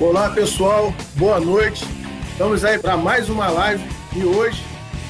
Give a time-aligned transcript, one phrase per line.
[0.00, 1.84] Olá pessoal, boa noite.
[2.32, 3.84] Estamos aí para mais uma live
[4.16, 4.64] e hoje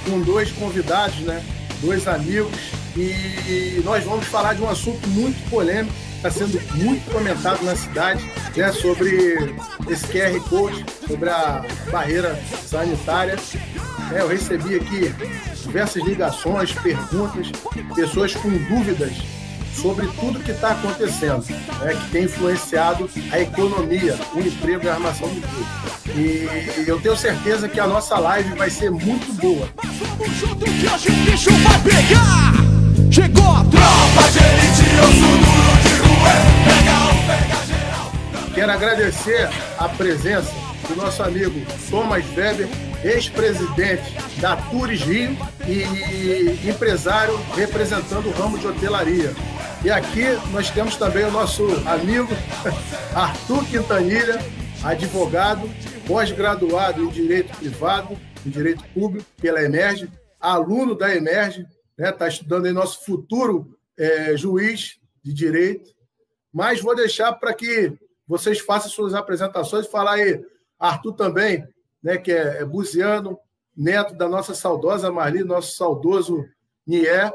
[0.05, 1.45] com dois convidados, né?
[1.81, 2.59] Dois amigos
[2.97, 8.29] e nós vamos falar de um assunto muito polêmico, está sendo muito comentado na cidade,
[8.56, 8.73] né?
[8.73, 9.55] Sobre
[9.88, 12.37] esse QR Code, sobre a barreira
[12.67, 13.37] sanitária.
[14.13, 15.15] É, eu recebi aqui
[15.63, 17.47] diversas ligações, perguntas,
[17.95, 19.12] pessoas com dúvidas
[19.74, 21.45] sobre tudo que está acontecendo,
[21.80, 25.66] né, que tem influenciado a economia, o emprego e a armação de tudo.
[26.15, 29.69] E eu tenho certeza que a nossa live vai ser muito boa.
[30.19, 32.52] Vamos junto que hoje o bicho vai pegar!
[33.11, 36.00] Chegou a tropa de elite, eu sou duro de
[36.64, 38.12] pega um, pega geral.
[38.55, 40.52] Quero agradecer a presença
[40.89, 42.69] do nosso amigo Thomas Weber,
[43.02, 49.34] ex-presidente da Tours Rio e empresário representando o ramo de hotelaria.
[49.83, 52.28] E aqui nós temos também o nosso amigo
[53.17, 54.39] Arthur Quintanilha,
[54.84, 55.62] advogado,
[56.06, 58.14] pós-graduado em Direito Privado,
[58.45, 63.75] em Direito Público pela Emerge, aluno da Emerge, está né, tá estudando em nosso futuro
[63.98, 65.91] é, juiz de Direito.
[66.53, 67.91] Mas vou deixar para que
[68.27, 70.44] vocês façam suas apresentações e falar aí,
[70.78, 71.67] Arthur também,
[72.03, 73.39] né, que é, é buziano,
[73.75, 76.44] neto da nossa saudosa Marli, nosso saudoso
[76.87, 77.33] Nier,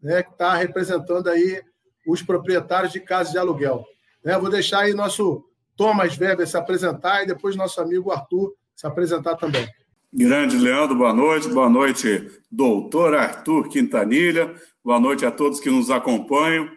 [0.00, 1.62] né, que está representando aí
[2.06, 3.84] os proprietários de casas de aluguel.
[4.24, 4.38] Né?
[4.38, 5.44] Vou deixar aí nosso
[5.76, 9.68] Thomas Weber se apresentar e depois nosso amigo Arthur se apresentar também.
[10.12, 11.48] Grande Leandro, boa noite.
[11.48, 14.54] Boa noite, doutor Arthur Quintanilha.
[14.84, 16.70] Boa noite a todos que nos acompanham.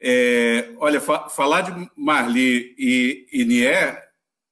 [0.00, 4.02] É, olha, fa falar de Marli e, e Nier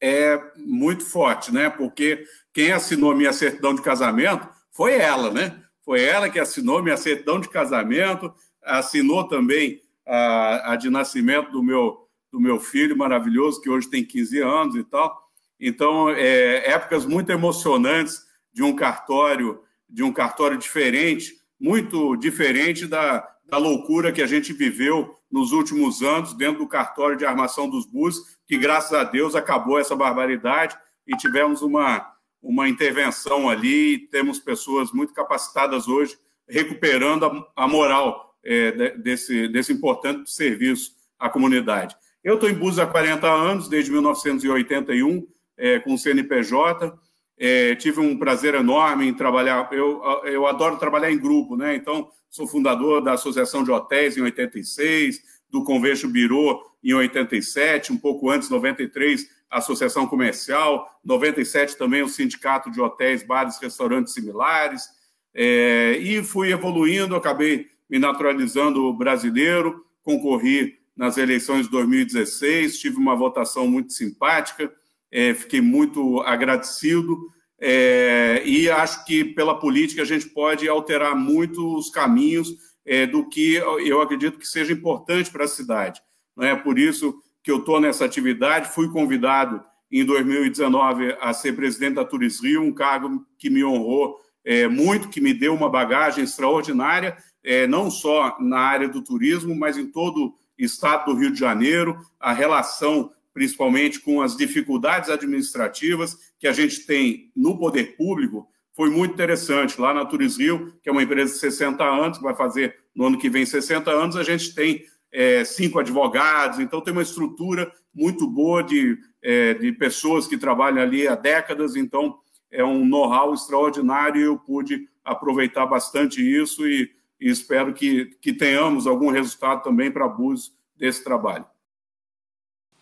[0.00, 1.68] é muito forte, né?
[1.68, 5.60] Porque quem assinou minha certidão de casamento foi ela, né?
[5.84, 9.80] Foi ela que assinou minha certidão de casamento, assinou também
[10.12, 14.76] a, a de nascimento do meu, do meu filho maravilhoso, que hoje tem 15 anos
[14.76, 15.18] e tal.
[15.58, 18.22] Então, é, épocas muito emocionantes
[18.52, 24.52] de um cartório, de um cartório diferente, muito diferente da, da loucura que a gente
[24.52, 29.34] viveu nos últimos anos dentro do cartório de armação dos bus, que graças a Deus
[29.34, 32.06] acabou essa barbaridade e tivemos uma,
[32.42, 39.72] uma intervenção ali, temos pessoas muito capacitadas hoje recuperando a, a moral é, desse, desse
[39.72, 41.96] importante serviço à comunidade.
[42.22, 45.26] Eu estou em Búzios há 40 anos, desde 1981,
[45.56, 46.96] é, com o CNPJ.
[47.38, 49.68] É, tive um prazer enorme em trabalhar.
[49.72, 51.74] Eu, eu adoro trabalhar em grupo, né?
[51.74, 55.20] Então, sou fundador da Associação de Hotéis em 86,
[55.50, 62.08] do Convênio Birô em 87, um pouco antes, 93, a Associação Comercial, 97 também o
[62.08, 64.88] Sindicato de Hotéis, Bares, Restaurantes Similares.
[65.34, 73.14] É, e fui evoluindo, acabei me naturalizando brasileiro, concorri nas eleições de 2016, tive uma
[73.14, 74.72] votação muito simpática,
[75.10, 77.18] é, fiquei muito agradecido
[77.60, 83.28] é, e acho que pela política a gente pode alterar muito os caminhos é, do
[83.28, 86.00] que eu acredito que seja importante para a cidade.
[86.34, 87.14] Não é por isso
[87.44, 92.62] que eu estou nessa atividade, fui convidado em 2019 a ser presidente da Turis Rio,
[92.62, 97.90] um cargo que me honrou é, muito, que me deu uma bagagem extraordinária é, não
[97.90, 102.32] só na área do turismo, mas em todo o estado do Rio de Janeiro, a
[102.32, 109.14] relação principalmente com as dificuldades administrativas que a gente tem no poder público, foi muito
[109.14, 109.80] interessante.
[109.80, 113.06] Lá na Turis Rio, que é uma empresa de 60 anos, que vai fazer no
[113.06, 117.70] ano que vem 60 anos, a gente tem é, cinco advogados, então tem uma estrutura
[117.94, 122.18] muito boa de, é, de pessoas que trabalham ali há décadas, então
[122.50, 126.90] é um know-how extraordinário e eu pude aproveitar bastante isso e
[127.22, 131.46] e espero que, que tenhamos algum resultado também para abuso desse trabalho.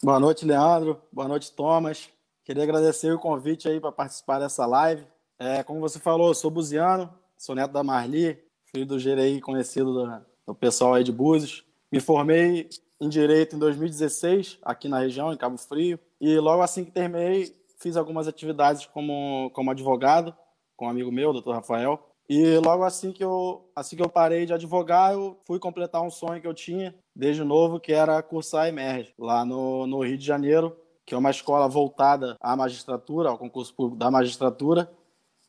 [0.03, 0.99] Boa noite, Leandro.
[1.13, 2.09] Boa noite, Thomas.
[2.43, 5.07] Queria agradecer o convite aí para participar dessa live.
[5.39, 10.23] É, como você falou, sou buziano, sou neto da Marli, filho do Gerei, conhecido do,
[10.47, 11.67] do pessoal aí de Búzios.
[11.93, 15.99] Me formei em Direito em 2016, aqui na região, em Cabo Frio.
[16.19, 20.35] E logo assim que terminei, fiz algumas atividades como, como advogado,
[20.77, 22.10] com um amigo meu, o doutor Rafael.
[22.33, 26.11] E logo assim que eu assim que eu parei de advogar, eu fui completar um
[26.11, 30.25] sonho que eu tinha desde novo, que era cursar Emerge, lá no, no Rio de
[30.25, 34.89] Janeiro, que é uma escola voltada à magistratura, ao concurso público da magistratura.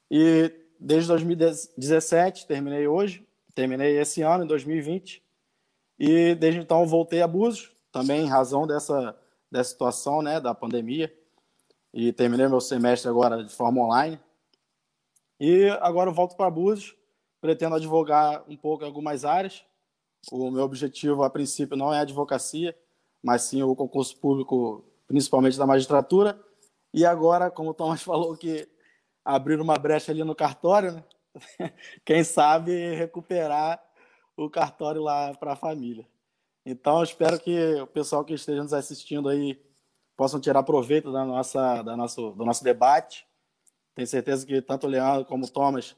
[0.10, 5.22] E desde 2017, terminei hoje, terminei esse ano, em 2020,
[6.00, 9.16] e desde então voltei a Búzios, também em razão dessa,
[9.52, 11.14] dessa situação, né, da pandemia,
[11.94, 14.20] e terminei meu semestre agora de forma online.
[15.44, 16.96] E agora eu volto para Búzios,
[17.42, 19.66] pretendo advogar um pouco em algumas áreas.
[20.32, 22.78] O meu objetivo, a princípio, não é a advocacia,
[23.24, 26.40] mas sim o concurso público, principalmente da magistratura.
[26.94, 28.70] E agora, como o Thomas falou que
[29.26, 31.04] abriram uma brecha ali no cartório, né?
[32.06, 33.84] quem sabe recuperar
[34.38, 36.08] o cartório lá para a família.
[36.64, 39.60] Então, espero que o pessoal que esteja nos assistindo aí
[40.16, 43.26] possam tirar proveito da nossa, da nosso, do nosso debate.
[43.94, 45.96] Tenho certeza que tanto o Leandro como o Thomas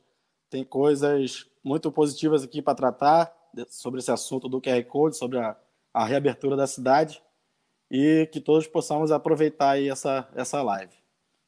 [0.50, 3.34] têm coisas muito positivas aqui para tratar
[3.70, 5.56] sobre esse assunto do QR Code, sobre a,
[5.94, 7.22] a reabertura da cidade
[7.90, 10.94] e que todos possamos aproveitar aí essa, essa live.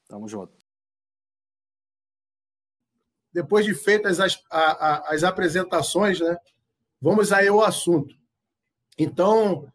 [0.07, 0.53] Tamo junto.
[3.33, 6.37] Depois de feitas as, a, a, as apresentações, né,
[7.01, 8.15] vamos aí ao assunto.
[8.97, 9.67] Então,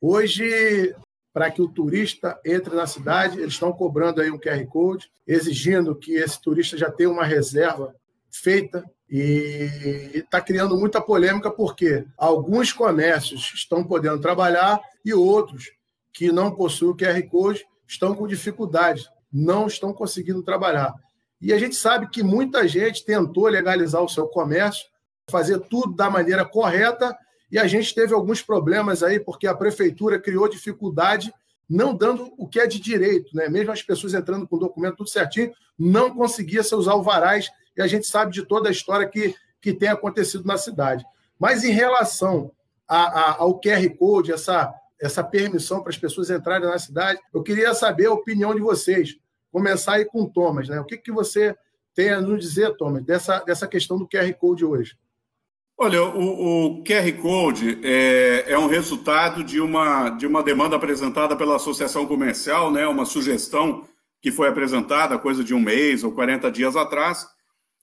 [0.00, 0.94] hoje,
[1.32, 5.96] para que o turista entre na cidade, eles estão cobrando aí um QR Code, exigindo
[5.96, 7.94] que esse turista já tenha uma reserva
[8.30, 15.70] feita e está criando muita polêmica porque alguns comércios estão podendo trabalhar e outros
[16.12, 20.94] que não possuem o QR Code estão com dificuldade, não estão conseguindo trabalhar.
[21.40, 24.86] E a gente sabe que muita gente tentou legalizar o seu comércio,
[25.30, 27.16] fazer tudo da maneira correta,
[27.52, 31.30] e a gente teve alguns problemas aí, porque a prefeitura criou dificuldade,
[31.68, 33.46] não dando o que é de direito, né?
[33.46, 37.86] Mesmo as pessoas entrando com o documento tudo certinho, não conseguia seus alvarás e a
[37.86, 41.04] gente sabe de toda a história que, que tem acontecido na cidade.
[41.38, 42.50] Mas em relação
[42.88, 47.42] a, a, ao QR Code, essa, essa permissão para as pessoas entrarem na cidade, eu
[47.42, 49.18] queria saber a opinião de vocês.
[49.50, 50.80] Começar aí com o Thomas, né?
[50.80, 51.54] O que, que você
[51.94, 54.96] tem a nos dizer, Thomas, dessa, dessa questão do QR Code hoje?
[55.84, 61.34] Olha, o, o QR Code é, é, um resultado de uma, de uma demanda apresentada
[61.34, 63.84] pela Associação Comercial, né, uma sugestão
[64.20, 67.26] que foi apresentada coisa de um mês ou 40 dias atrás,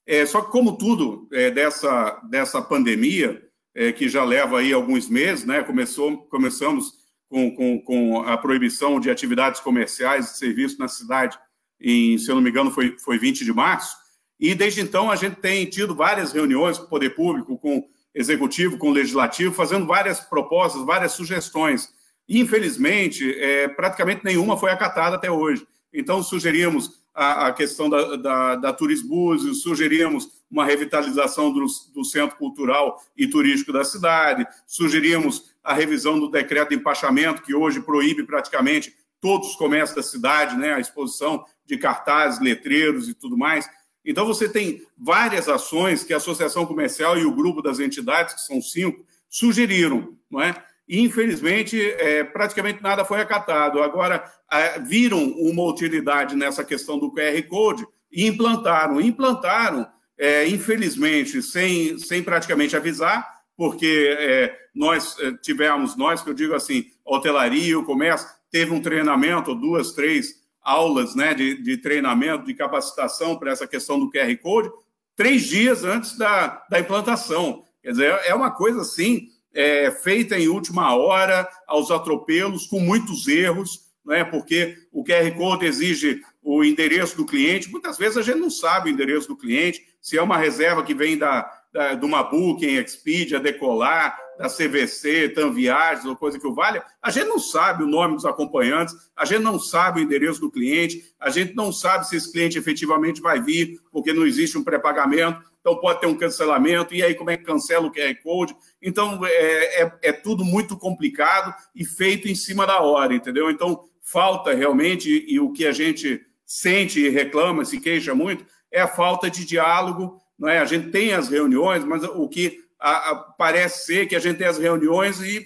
[0.07, 3.43] é, só que, como tudo é, dessa, dessa pandemia,
[3.75, 6.93] é, que já leva aí alguns meses, né, começou, começamos
[7.27, 11.37] com, com, com a proibição de atividades comerciais e serviços na cidade,
[11.81, 13.93] em, se eu não me engano, foi, foi 20 de março,
[14.39, 18.77] e desde então a gente tem tido várias reuniões com o poder público, com executivo,
[18.77, 21.89] com o legislativo, fazendo várias propostas, várias sugestões.
[22.27, 25.67] Infelizmente, é, praticamente nenhuma foi acatada até hoje.
[25.93, 32.37] Então, sugerimos a, a questão da, da, da Turisbus, sugerimos uma revitalização do, do, centro
[32.37, 38.23] cultural e turístico da cidade, sugerimos a revisão do decreto de empachamento, que hoje proíbe
[38.23, 43.69] praticamente todos os comércios da cidade, né, a exposição de cartazes, letreiros e tudo mais.
[44.05, 48.41] Então, você tem várias ações que a Associação Comercial e o grupo das entidades, que
[48.41, 50.63] são cinco, sugeriram, não é?
[50.89, 53.83] e, infelizmente, é, praticamente nada foi acatado.
[53.83, 58.99] Agora, é, viram uma utilidade nessa questão do QR Code e implantaram.
[58.99, 59.87] Implantaram,
[60.17, 63.23] é, infelizmente, sem, sem praticamente avisar,
[63.55, 68.81] porque é, nós é, tivemos, nós que eu digo assim, hotelaria, o comércio, teve um
[68.81, 74.35] treinamento, duas, três aulas né, de, de treinamento, de capacitação para essa questão do QR
[74.37, 74.69] Code,
[75.15, 77.63] três dias antes da, da implantação.
[77.81, 83.27] Quer dizer, é uma coisa assim é, feita em última hora, aos atropelos, com muitos
[83.27, 87.69] erros, né, porque o QR Code exige o endereço do cliente.
[87.69, 90.93] Muitas vezes a gente não sabe o endereço do cliente, se é uma reserva que
[90.93, 96.47] vem da, da, de uma Booking, Expedia, Decolar, da CVC, TAM Viagens ou coisa que
[96.47, 100.03] o valha, a gente não sabe o nome dos acompanhantes, a gente não sabe o
[100.03, 104.25] endereço do cliente, a gente não sabe se esse cliente efetivamente vai vir, porque não
[104.25, 107.91] existe um pré-pagamento então pode ter um cancelamento, e aí como é que cancela o
[107.91, 108.55] QR Code?
[108.81, 113.49] Então é, é, é, tudo muito complicado e feito em cima da hora, entendeu?
[113.49, 118.81] Então falta realmente, e o que a gente sente e reclama, se queixa muito, é
[118.81, 120.59] a falta de diálogo, não é?
[120.59, 124.37] A gente tem as reuniões, mas o que a, a, parece ser que a gente
[124.37, 125.45] tem as reuniões e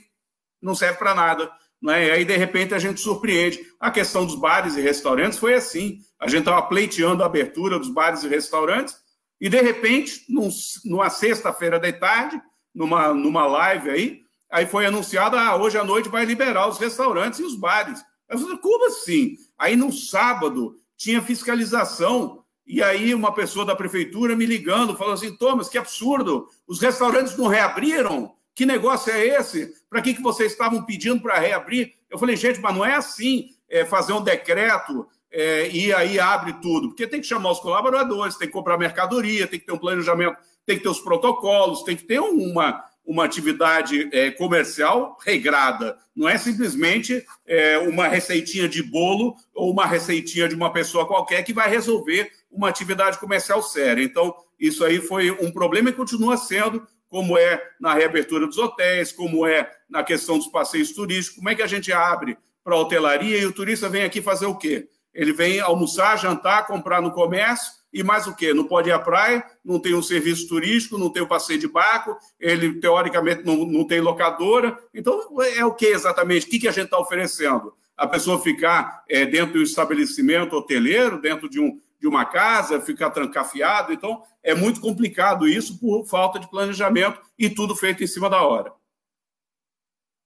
[0.61, 1.51] não serve para nada.
[1.81, 2.07] Né?
[2.07, 3.59] E aí, de repente, a gente surpreende.
[3.79, 5.99] A questão dos bares e restaurantes foi assim.
[6.19, 8.95] A gente estava pleiteando a abertura dos bares e restaurantes
[9.43, 10.49] e, de repente, num,
[10.85, 12.41] numa sexta-feira de tarde,
[12.73, 17.39] numa, numa live aí, aí foi anunciado, ah, hoje à noite vai liberar os restaurantes
[17.39, 18.01] e os bares.
[18.29, 19.35] Eu falei, como assim?
[19.57, 25.35] Aí, no sábado, tinha fiscalização, e aí uma pessoa da prefeitura me ligando, falou assim,
[25.35, 28.33] Thomas, que absurdo, os restaurantes não reabriram?
[28.55, 29.73] Que negócio é esse?
[29.89, 31.93] Para que, que vocês estavam pedindo para reabrir?
[32.09, 36.53] Eu falei, gente, mas não é assim é, fazer um decreto é, e aí abre
[36.61, 39.79] tudo, porque tem que chamar os colaboradores, tem que comprar mercadoria, tem que ter um
[39.79, 45.97] planejamento, tem que ter os protocolos, tem que ter uma, uma atividade é, comercial regrada.
[46.15, 51.41] Não é simplesmente é, uma receitinha de bolo ou uma receitinha de uma pessoa qualquer
[51.43, 54.03] que vai resolver uma atividade comercial séria.
[54.03, 59.11] Então, isso aí foi um problema e continua sendo, como é na reabertura dos hotéis,
[59.11, 61.37] como é na questão dos passeios turísticos.
[61.37, 64.45] Como é que a gente abre para a hotelaria e o turista vem aqui fazer
[64.45, 64.87] o quê?
[65.13, 68.53] Ele vem almoçar, jantar, comprar no comércio e mais o quê?
[68.53, 71.59] Não pode ir à praia, não tem um serviço turístico, não tem o um passeio
[71.59, 74.75] de barco, ele teoricamente não, não tem locadora.
[74.91, 75.21] Então,
[75.55, 76.47] é o que exatamente?
[76.47, 77.73] O que, que a gente está oferecendo?
[77.95, 83.11] A pessoa ficar é, dentro do estabelecimento hoteleiro, dentro de, um, de uma casa, ficar
[83.11, 83.93] trancafiado.
[83.93, 88.43] Então, é muito complicado isso por falta de planejamento e tudo feito em cima da
[88.45, 88.73] hora.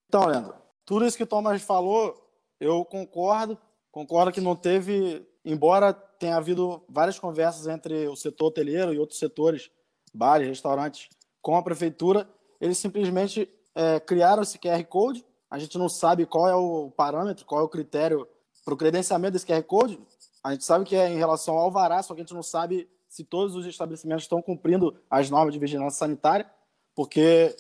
[0.10, 2.20] Então, Leandro, tudo isso que o Thomas falou,
[2.60, 3.60] eu concordo.
[3.92, 9.20] Concordo que não teve, embora tenha havido várias conversas entre o setor hoteleiro e outros
[9.20, 9.70] setores,
[10.12, 11.10] bares, restaurantes,
[11.44, 12.28] com a prefeitura,
[12.60, 15.24] eles simplesmente é, criaram esse QR Code.
[15.48, 18.28] A gente não sabe qual é o parâmetro, qual é o critério
[18.66, 20.00] para o credenciamento desse QR Code.
[20.44, 22.90] A gente sabe que é em relação ao alvará, só que a gente não sabe
[23.08, 26.50] se todos os estabelecimentos estão cumprindo as normas de vigilância sanitária,
[26.94, 27.56] porque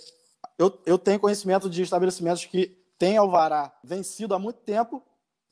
[0.57, 5.03] eu, eu tenho conhecimento de estabelecimentos que têm alvará vencido há muito tempo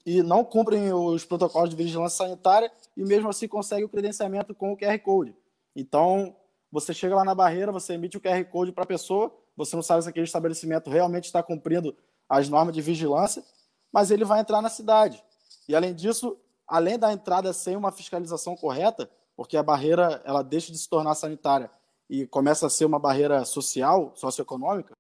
[0.05, 4.72] e não cumprem os protocolos de vigilância sanitária e mesmo assim conseguem o credenciamento com
[4.72, 5.36] o QR Code.
[5.75, 6.36] Então,
[6.72, 9.84] você chega lá na barreira, você emite o QR Code para a pessoa, você não
[9.84, 11.96] sabe se aquele estabelecimento realmente está cumprindo
[12.27, 13.44] as normas de vigilância,
[13.91, 15.24] mas ele vai entrar na cidade.
[15.67, 20.72] E além disso, além da entrada sem uma fiscalização correta, porque a barreira ela deixa
[20.72, 21.69] de se tornar sanitária
[22.10, 24.93] e começa a ser uma barreira social, socioeconômica,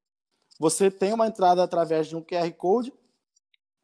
[0.59, 2.93] você tem uma entrada através de um QR Code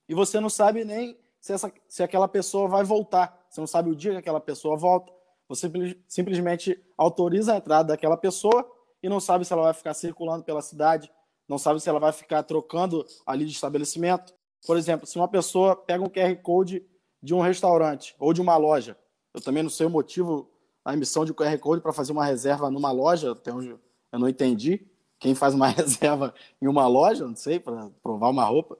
[0.07, 3.45] e você não sabe nem se, essa, se aquela pessoa vai voltar.
[3.49, 5.11] Você não sabe o dia que aquela pessoa volta.
[5.49, 5.69] Você
[6.07, 8.69] simplesmente autoriza a entrada daquela pessoa
[9.03, 11.11] e não sabe se ela vai ficar circulando pela cidade,
[11.47, 14.33] não sabe se ela vai ficar trocando ali de estabelecimento.
[14.65, 16.85] Por exemplo, se uma pessoa pega um QR Code
[17.21, 18.97] de um restaurante ou de uma loja,
[19.33, 20.49] eu também não sei o motivo
[20.83, 24.27] da emissão de QR Code para fazer uma reserva numa loja, até onde eu não
[24.27, 24.87] entendi.
[25.19, 28.77] Quem faz uma reserva em uma loja, não sei, para provar uma roupa.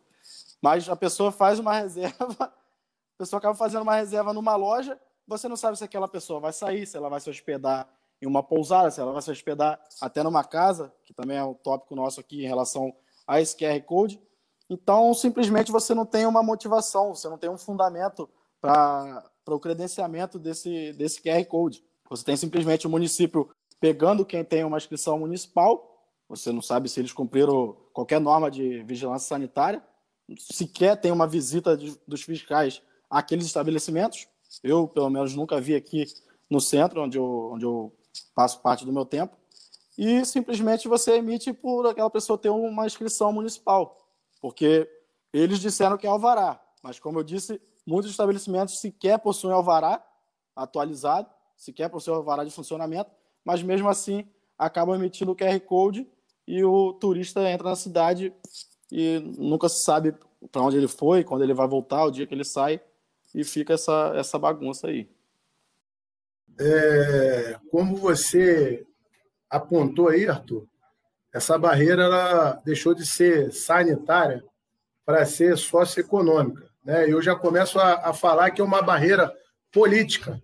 [0.61, 5.47] Mas a pessoa faz uma reserva, a pessoa acaba fazendo uma reserva numa loja, você
[5.47, 7.87] não sabe se aquela pessoa vai sair, se ela vai se hospedar
[8.21, 11.53] em uma pousada, se ela vai se hospedar até numa casa, que também é um
[11.53, 12.93] tópico nosso aqui em relação
[13.25, 14.21] a esse QR Code.
[14.71, 18.29] Então, simplesmente você não tem uma motivação, você não tem um fundamento
[18.61, 21.83] para o credenciamento desse, desse QR Code.
[22.09, 23.49] Você tem simplesmente o município
[23.81, 28.81] pegando quem tem uma inscrição municipal, você não sabe se eles cumpriram qualquer norma de
[28.83, 29.83] vigilância sanitária,
[30.37, 34.25] sequer tem uma visita de, dos fiscais àqueles estabelecimentos.
[34.63, 36.05] Eu, pelo menos, nunca vi aqui
[36.49, 37.93] no centro, onde eu, onde eu
[38.33, 39.35] passo parte do meu tempo.
[39.97, 44.00] E simplesmente você emite por aquela pessoa ter uma inscrição municipal,
[44.41, 44.89] porque
[45.31, 50.03] eles disseram que é alvará, mas como eu disse, muitos estabelecimentos sequer possuem alvará
[50.55, 53.11] atualizado, sequer possuem alvará de funcionamento,
[53.45, 56.07] mas mesmo assim acabam emitindo o QR Code
[56.47, 58.33] e o turista entra na cidade
[58.91, 60.13] e nunca se sabe
[60.51, 62.81] para onde ele foi, quando ele vai voltar, o dia que ele sai,
[63.33, 65.09] e fica essa, essa bagunça aí.
[66.59, 68.85] É, como você
[69.49, 70.67] apontou aí, Arthur,
[71.33, 74.43] essa barreira deixou de ser sanitária
[75.05, 76.69] para ser socioeconômica.
[76.83, 77.11] Né?
[77.11, 79.33] Eu já começo a, a falar que é uma barreira
[79.71, 80.41] política,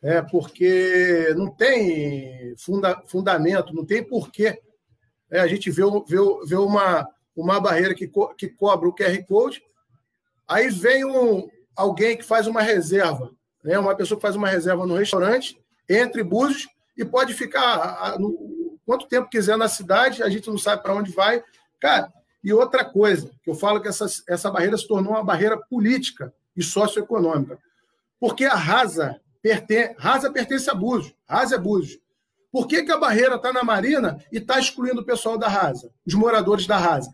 [0.00, 0.22] né?
[0.22, 4.60] porque não tem funda, fundamento, não tem porquê.
[5.30, 9.24] É, a gente vê, vê, vê uma, uma barreira que, co que cobra o QR
[9.26, 9.60] Code,
[10.46, 13.32] aí vem um, alguém que faz uma reserva,
[13.64, 13.76] né?
[13.76, 15.58] uma pessoa que faz uma reserva no restaurante,
[15.88, 18.55] entre Búzios, e pode ficar no,
[18.86, 21.42] quanto tempo quiser na cidade, a gente não sabe para onde vai.
[21.80, 22.10] Cara,
[22.42, 26.32] e outra coisa, que eu falo que essa, essa barreira se tornou uma barreira política
[26.56, 27.58] e socioeconômica.
[28.20, 32.00] Porque a Rasa, pertence, Rasa pertence a Búzios, Rasa é Búzios.
[32.50, 35.90] Por que, que a barreira está na Marina e está excluindo o pessoal da Rasa,
[36.06, 37.10] os moradores da Rasa?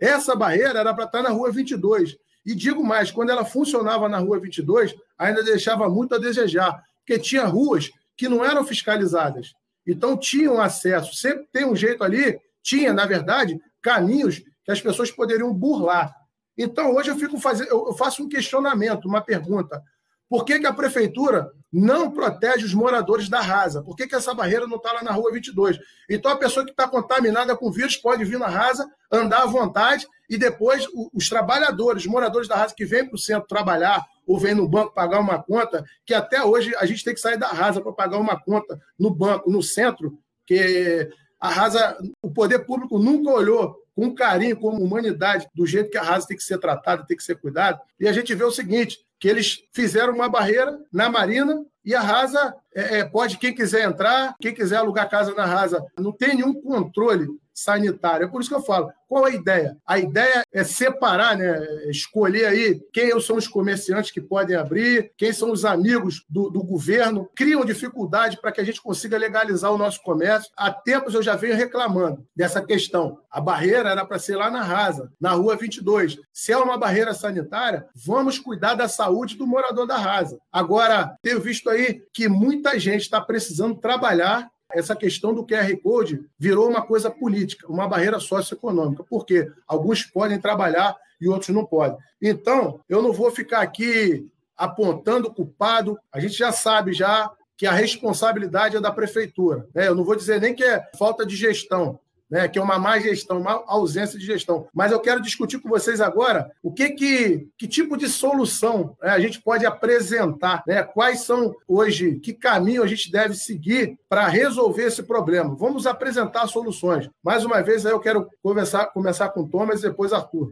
[0.00, 2.16] Essa barreira era para estar na Rua 22.
[2.44, 7.18] E digo mais, quando ela funcionava na Rua 22, ainda deixava muito a desejar, porque
[7.18, 9.54] tinha ruas que não eram fiscalizadas.
[9.86, 15.10] Então tinham acesso, sempre tem um jeito ali, tinha, na verdade, caminhos que as pessoas
[15.10, 16.14] poderiam burlar.
[16.56, 19.82] Então hoje eu fico fazendo, eu faço um questionamento, uma pergunta.
[20.28, 23.82] Por que, que a prefeitura não protege os moradores da rasa?
[23.82, 25.78] Por que, que essa barreira não está lá na rua 22?
[26.08, 30.06] Então, a pessoa que está contaminada com vírus pode vir na rasa, andar à vontade,
[30.28, 34.38] e depois os trabalhadores, os moradores da rasa que vêm para o centro trabalhar ou
[34.38, 37.48] vêm no banco pagar uma conta, que até hoje a gente tem que sair da
[37.48, 41.08] rasa para pagar uma conta no banco, no centro, que
[41.40, 46.02] a rasa, o poder público nunca olhou com carinho, com humanidade, do jeito que a
[46.02, 47.80] rasa tem que ser tratada, tem que ser cuidada.
[47.98, 52.00] E a gente vê o seguinte: que eles fizeram uma barreira na Marina e a
[52.00, 56.36] Rasa é, é, pode, quem quiser entrar, quem quiser alugar casa na Rasa, não tem
[56.36, 58.24] nenhum controle sanitária.
[58.24, 59.76] É por isso que eu falo, qual a ideia?
[59.86, 61.64] A ideia é separar, né?
[61.88, 66.62] escolher aí quem são os comerciantes que podem abrir, quem são os amigos do, do
[66.64, 70.50] governo, criam dificuldade para que a gente consiga legalizar o nosso comércio.
[70.56, 73.20] Há tempos eu já venho reclamando dessa questão.
[73.30, 76.18] A barreira era para ser lá na Rasa, na rua 22.
[76.32, 80.38] Se é uma barreira sanitária, vamos cuidar da saúde do morador da Rasa.
[80.52, 86.24] Agora, tenho visto aí que muita gente está precisando trabalhar essa questão do QR Code
[86.38, 91.96] virou uma coisa política, uma barreira socioeconômica, porque alguns podem trabalhar e outros não podem.
[92.20, 97.72] Então, eu não vou ficar aqui apontando culpado, a gente já sabe já que a
[97.72, 99.66] responsabilidade é da prefeitura.
[99.74, 99.86] Né?
[99.88, 101.98] Eu não vou dizer nem que é falta de gestão,
[102.34, 104.66] né, que é uma má gestão, uma ausência de gestão.
[104.74, 109.10] Mas eu quero discutir com vocês agora o que, que, que tipo de solução né,
[109.10, 114.26] a gente pode apresentar, né, quais são hoje, que caminho a gente deve seguir para
[114.26, 115.54] resolver esse problema.
[115.54, 117.08] Vamos apresentar soluções.
[117.22, 120.50] Mais uma vez, eu quero conversar, começar com o Thomas e depois Arthur.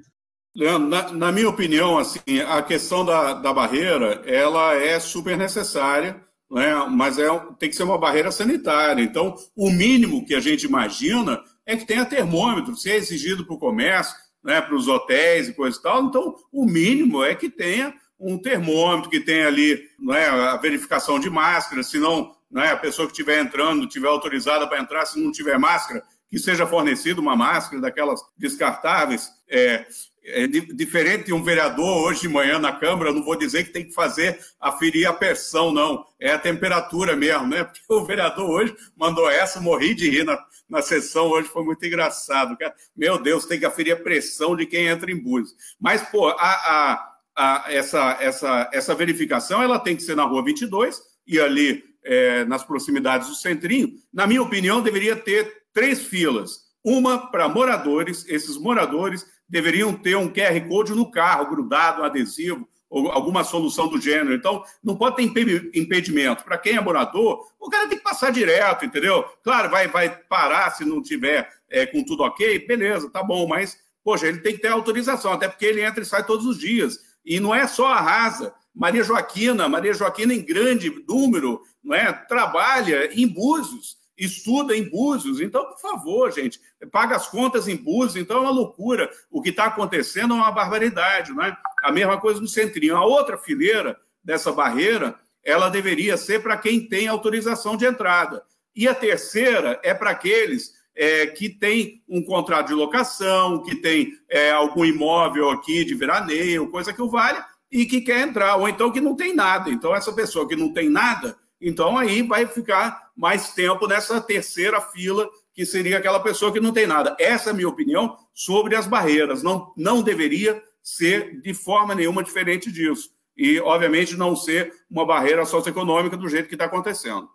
[0.55, 6.23] Leandro, na, na, minha opinião, assim, a questão da, da barreira, ela é super necessária,
[6.49, 6.87] né?
[6.89, 7.27] mas é,
[7.59, 9.03] tem que ser uma barreira sanitária.
[9.03, 13.55] Então, o mínimo que a gente imagina é que tenha termômetro, se é exigido para
[13.55, 17.49] o comércio, né, para os hotéis e coisa e tal, então o mínimo é que
[17.49, 22.77] tenha um termômetro, que tenha ali né, a verificação de máscara, se não né, a
[22.77, 26.03] pessoa que estiver entrando, estiver autorizada para entrar, se não tiver máscara,
[26.33, 29.29] que seja fornecida uma máscara daquelas descartáveis.
[29.51, 29.85] É,
[30.25, 33.85] é diferente de um vereador hoje de manhã na Câmara, não vou dizer que tem
[33.85, 36.07] que fazer aferir a pressão, não.
[36.19, 37.65] É a temperatura mesmo, né?
[37.69, 41.85] Porque o vereador hoje mandou essa, morri de rir na, na sessão hoje, foi muito
[41.85, 42.57] engraçado.
[42.97, 45.55] Meu Deus, tem que aferir a pressão de quem entra em Búzios.
[45.79, 50.43] Mas, pô, a, a, a, essa, essa, essa verificação ela tem que ser na rua
[50.43, 53.93] 22 e ali é, nas proximidades do centrinho.
[54.11, 56.63] Na minha opinião, deveria ter três filas.
[56.85, 62.69] Uma para moradores, esses moradores deveriam ter um QR Code no carro, grudado, um adesivo,
[62.93, 64.35] ou alguma solução do gênero.
[64.35, 66.45] Então, não pode ter impedimento.
[66.45, 69.25] Para quem é morador, o cara tem que passar direto, entendeu?
[69.43, 73.79] Claro, vai, vai parar se não tiver é, com tudo ok, beleza, tá bom, mas,
[74.05, 76.99] poxa, ele tem que ter autorização, até porque ele entra e sai todos os dias.
[77.25, 78.55] E não é só a rasa.
[78.75, 82.13] Maria Joaquina, Maria Joaquina em grande número, não é?
[82.13, 85.41] Trabalha em Búzios estuda em Búzios.
[85.41, 88.17] Então, por favor, gente, paga as contas em Búzios.
[88.17, 89.11] Então, é uma loucura.
[89.31, 91.57] O que está acontecendo é uma barbaridade, não é?
[91.83, 92.97] A mesma coisa no Centrinho.
[92.97, 98.43] A outra fileira dessa barreira, ela deveria ser para quem tem autorização de entrada.
[98.75, 104.13] E a terceira é para aqueles é, que têm um contrato de locação, que tem
[104.29, 108.69] é, algum imóvel aqui de veraneio, coisa que o valha, e que quer entrar, ou
[108.69, 109.71] então que não tem nada.
[109.71, 114.81] Então, essa pessoa que não tem nada, então aí vai ficar mais tempo nessa terceira
[114.81, 117.17] fila, que seria aquela pessoa que não tem nada.
[117.19, 119.43] Essa é a minha opinião sobre as barreiras.
[119.43, 123.11] Não, não deveria ser de forma nenhuma diferente disso.
[123.37, 127.29] E, obviamente, não ser uma barreira socioeconômica do jeito que está acontecendo.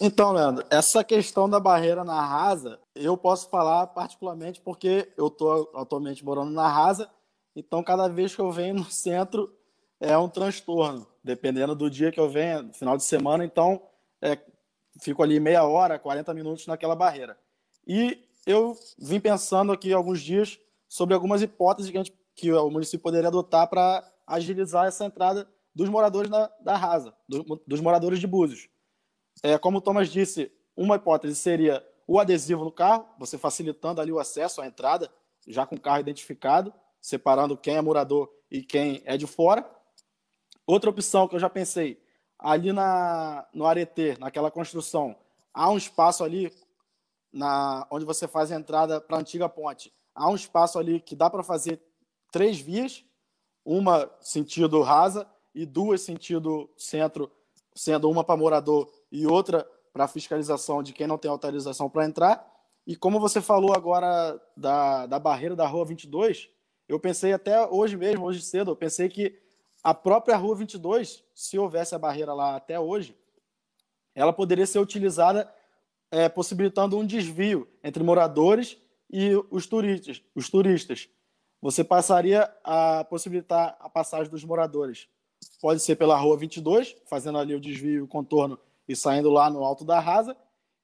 [0.00, 5.70] Então, Leandro, essa questão da barreira na Rasa, eu posso falar particularmente porque eu estou
[5.74, 7.10] atualmente morando na Rasa,
[7.54, 9.52] então cada vez que eu venho no centro
[10.00, 13.82] é um transtorno dependendo do dia que eu venho, final de semana, então
[14.20, 14.38] é,
[15.00, 17.38] fico ali meia hora, 40 minutos naquela barreira.
[17.86, 23.00] E eu vim pensando aqui alguns dias sobre algumas hipóteses que, gente, que o município
[23.00, 28.26] poderia adotar para agilizar essa entrada dos moradores da, da Rasa, do, dos moradores de
[28.26, 28.68] Búzios.
[29.42, 34.12] É, como o Thomas disse, uma hipótese seria o adesivo no carro, você facilitando ali
[34.12, 35.10] o acesso à entrada,
[35.46, 39.68] já com o carro identificado, separando quem é morador e quem é de fora.
[40.66, 42.00] Outra opção que eu já pensei,
[42.42, 45.16] ali na, no Aretê, naquela construção,
[45.54, 46.52] há um espaço ali
[47.32, 49.92] na, onde você faz a entrada para a antiga ponte.
[50.14, 51.80] Há um espaço ali que dá para fazer
[52.30, 53.04] três vias,
[53.64, 57.30] uma sentido rasa e duas sentido centro,
[57.74, 62.50] sendo uma para morador e outra para fiscalização de quem não tem autorização para entrar.
[62.86, 66.50] E como você falou agora da, da barreira da Rua 22,
[66.88, 69.38] eu pensei até hoje mesmo, hoje cedo, eu pensei que
[69.82, 73.16] a própria Rua 22, se houvesse a barreira lá até hoje,
[74.14, 75.52] ela poderia ser utilizada
[76.10, 78.76] é, possibilitando um desvio entre moradores
[79.10, 81.08] e os turistas, os turistas.
[81.60, 85.08] Você passaria a possibilitar a passagem dos moradores.
[85.60, 89.64] Pode ser pela Rua 22, fazendo ali o desvio, o contorno e saindo lá no
[89.64, 90.36] alto da rasa,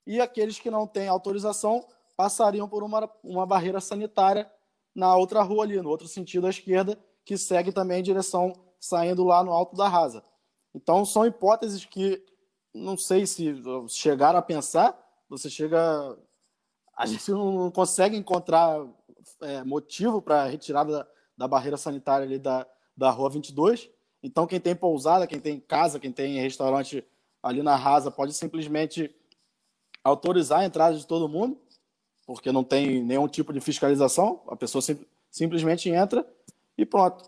[0.06, 4.50] e aqueles que não têm autorização passariam por uma, uma barreira sanitária
[4.94, 9.24] na outra rua ali, no outro sentido à esquerda, que segue também em direção saindo
[9.24, 10.22] lá no alto da rasa.
[10.74, 12.24] Então, são hipóteses que
[12.74, 13.54] não sei se
[13.88, 14.96] chegaram a pensar,
[15.28, 16.16] você chega
[16.98, 18.84] a gente não consegue encontrar
[19.40, 23.88] é, motivo para retirada da, da, barreira sanitária ali da, da Rua 22.
[24.20, 27.04] Então, quem tem pousada, quem tem casa, quem tem restaurante
[27.40, 29.14] ali na Rasa, pode simplesmente
[30.02, 31.56] autorizar a entrada de todo mundo,
[32.26, 34.98] porque não tem nenhum tipo de fiscalização, a pessoa sim,
[35.30, 36.26] simplesmente entra
[36.76, 37.24] e pronto.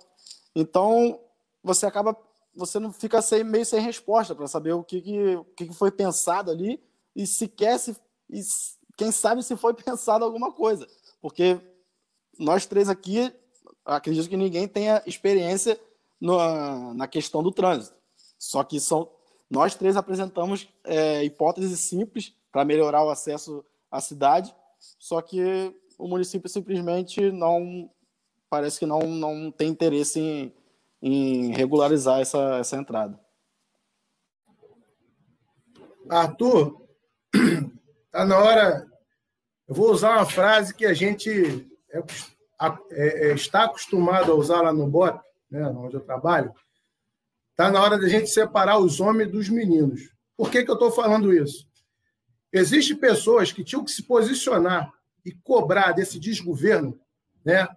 [0.53, 1.21] Então,
[1.63, 2.17] você acaba,
[2.55, 6.51] você não fica sem, meio sem resposta para saber o que, que, que, foi pensado
[6.51, 6.83] ali
[7.15, 7.97] e sequer se,
[8.29, 8.41] e
[8.97, 10.87] quem sabe se foi pensado alguma coisa,
[11.21, 11.61] porque
[12.39, 13.33] nós três aqui,
[13.85, 15.79] acredito que ninguém tenha experiência
[16.21, 17.97] na, na questão do trânsito.
[18.39, 19.11] Só que são
[19.51, 26.07] nós três apresentamos é, hipóteses simples para melhorar o acesso à cidade, só que o
[26.07, 27.91] município simplesmente não
[28.49, 30.53] parece que não, não tem interesse em,
[31.03, 33.19] em regularizar essa, essa entrada.
[36.09, 36.87] Arthur,
[38.07, 38.87] está na hora.
[39.69, 41.99] Eu vou usar uma frase que a gente é,
[42.91, 46.53] é, é, está acostumado a usar lá no BOP, né, onde eu trabalho.
[47.51, 50.11] Está na hora da gente separar os homens dos meninos.
[50.37, 51.69] Por que, que eu estou falando isso?
[52.53, 54.93] Existem pessoas que tinham que se posicionar
[55.25, 56.99] e cobrar desse desgoverno
[57.45, 57.69] né,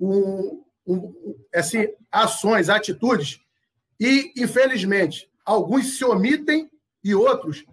[0.00, 3.40] um, um, assim, ações, atitudes,
[3.98, 6.70] e, infelizmente, alguns se omitem
[7.04, 7.64] e outros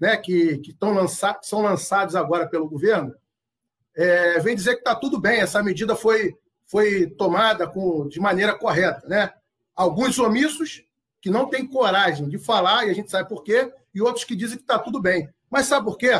[0.00, 3.14] né, que, que lança, são lançados agora pelo governo
[3.98, 8.56] é, vem dizer que está tudo bem, essa medida foi, foi tomada com, de maneira
[8.56, 9.06] correta.
[9.08, 9.28] Né?
[9.74, 10.84] Alguns omissos
[11.20, 14.36] que não têm coragem de falar, e a gente sabe por quê, e outros que
[14.36, 15.28] dizem que está tudo bem.
[15.50, 16.10] Mas sabe por quê?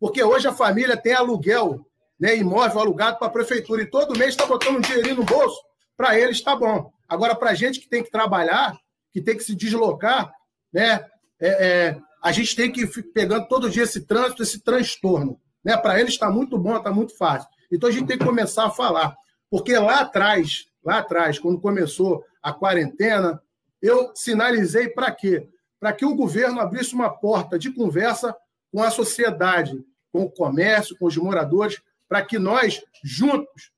[0.00, 1.86] Porque hoje a família tem aluguel,
[2.18, 5.60] né, imóvel alugado para a prefeitura, e todo mês está botando um dinheirinho no bolso,
[5.96, 6.92] para eles está bom.
[7.08, 8.76] Agora, para a gente que tem que trabalhar,
[9.12, 10.32] que tem que se deslocar,
[10.72, 11.04] né,
[11.40, 15.38] é, é, a gente tem que ir pegando todo dia esse trânsito, esse transtorno.
[15.62, 15.76] Né?
[15.76, 17.48] Para eles está muito bom, está muito fácil.
[17.70, 19.14] Então a gente tem que começar a falar.
[19.50, 23.40] Porque lá atrás, lá atrás, quando começou a quarentena,
[23.80, 25.48] eu sinalizei para quê?
[25.78, 28.34] Para que o governo abrisse uma porta de conversa
[28.72, 33.72] com a sociedade, com o comércio, com os moradores, para que nós, juntos,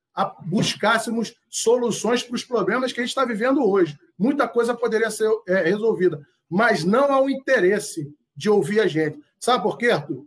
[0.45, 3.97] buscássemos soluções para os problemas que a gente está vivendo hoje.
[4.17, 9.19] Muita coisa poderia ser é, resolvida, mas não há o interesse de ouvir a gente.
[9.39, 10.25] Sabe por quê, Arthur?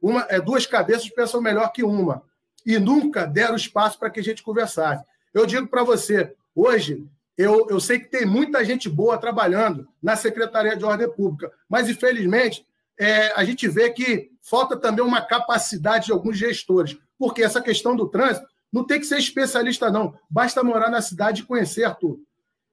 [0.00, 2.22] Uma, é, duas cabeças pensam melhor que uma.
[2.64, 5.04] E nunca deram espaço para que a gente conversasse.
[5.32, 7.04] Eu digo para você, hoje,
[7.36, 11.88] eu, eu sei que tem muita gente boa trabalhando na Secretaria de Ordem Pública, mas,
[11.88, 12.64] infelizmente,
[12.98, 17.94] é, a gente vê que falta também uma capacidade de alguns gestores, porque essa questão
[17.96, 20.14] do trânsito não tem que ser especialista, não.
[20.28, 22.18] Basta morar na cidade e conhecer, Arthur.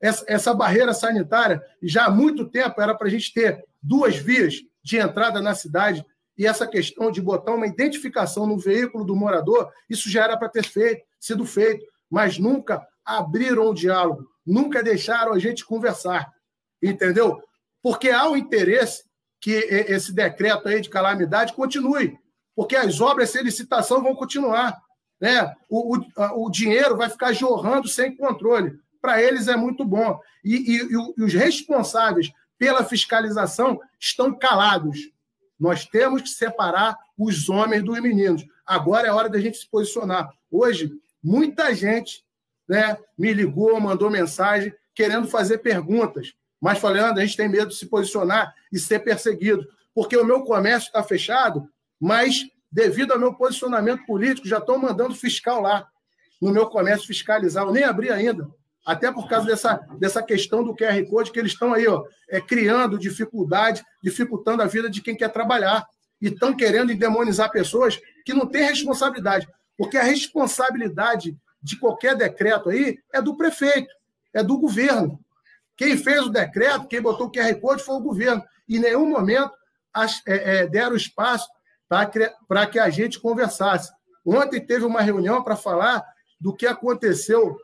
[0.01, 4.56] Essa, essa barreira sanitária, já há muito tempo, era para a gente ter duas vias
[4.84, 6.04] de entrada na cidade
[6.38, 10.49] e essa questão de botar uma identificação no veículo do morador, isso já era para
[10.49, 16.32] ter feito, sido feito, mas nunca abriram o diálogo, nunca deixaram a gente conversar,
[16.82, 17.39] entendeu?
[17.84, 19.04] Porque há o interesse
[19.39, 22.17] que esse decreto aí de calamidade continue,
[22.62, 24.80] porque as obras sem licitação vão continuar,
[25.19, 25.52] né?
[25.67, 28.80] O, o, o dinheiro vai ficar jorrando sem controle.
[29.02, 30.19] Para eles é muito bom.
[30.45, 35.12] E, e, e os responsáveis pela fiscalização estão calados
[35.62, 38.43] nós temos que separar os homens dos meninos.
[38.65, 40.34] Agora é hora da gente se posicionar.
[40.50, 40.91] Hoje,
[41.24, 42.26] muita gente
[42.67, 46.34] né, me ligou, mandou mensagem querendo fazer perguntas.
[46.60, 49.67] Mas falando, a gente tem medo de se posicionar e ser perseguido.
[49.93, 51.69] Porque o meu comércio está fechado,
[52.01, 55.87] mas devido ao meu posicionamento político, já estão mandando fiscal lá
[56.41, 57.65] no meu comércio fiscalizar.
[57.65, 58.49] Eu nem abri ainda
[58.85, 62.41] até por causa dessa, dessa questão do QR Code, que eles estão aí ó, é,
[62.41, 65.85] criando dificuldade, dificultando a vida de quem quer trabalhar.
[66.19, 69.47] E estão querendo endemonizar pessoas que não têm responsabilidade.
[69.77, 73.93] Porque a responsabilidade de qualquer decreto aí é do prefeito,
[74.33, 75.19] é do governo.
[75.75, 78.43] Quem fez o decreto, quem botou o QR Code foi o governo.
[78.67, 79.51] E em nenhum momento
[79.93, 81.47] as, é, é, deram espaço
[82.47, 83.91] para que a gente conversasse.
[84.25, 86.06] Ontem teve uma reunião para falar
[86.39, 87.58] do que aconteceu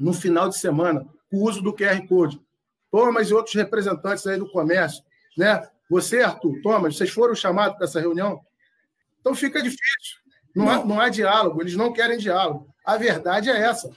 [0.00, 2.40] no final de semana, o uso do QR Code.
[2.90, 5.04] Thomas e outros representantes aí do comércio,
[5.36, 5.68] né?
[5.90, 8.40] Você, Arthur, Thomas, vocês foram chamados para essa reunião?
[9.20, 10.16] Então fica difícil.
[10.56, 12.66] Não há, não há diálogo, eles não querem diálogo.
[12.86, 13.90] A verdade é essa.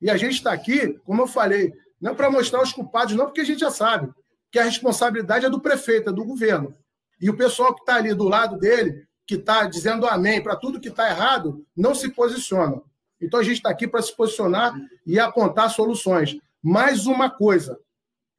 [0.00, 3.26] E a gente está aqui, como eu falei, não é para mostrar os culpados, não,
[3.26, 4.10] porque a gente já sabe
[4.50, 6.74] que a responsabilidade é do prefeito, é do governo.
[7.20, 10.80] E o pessoal que está ali do lado dele, que está dizendo amém para tudo
[10.80, 12.80] que está errado, não se posiciona.
[13.20, 16.38] Então a gente está aqui para se posicionar e apontar soluções.
[16.62, 17.78] Mais uma coisa,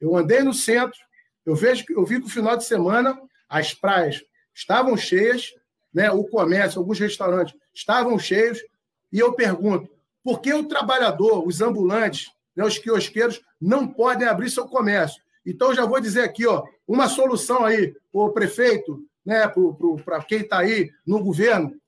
[0.02, 1.00] eu andei no centro,
[1.46, 5.54] eu vejo eu vi que no final de semana as praias estavam cheias,
[5.94, 8.60] né, o comércio, alguns restaurantes estavam cheios,
[9.12, 9.92] e eu pergunto,
[10.24, 15.22] por que o trabalhador, os ambulantes, né, os quiosqueiros, não podem abrir seu comércio?
[15.46, 19.48] Então, já vou dizer aqui, ó, uma solução aí, o prefeito, né,
[20.04, 21.80] para quem está aí no governo,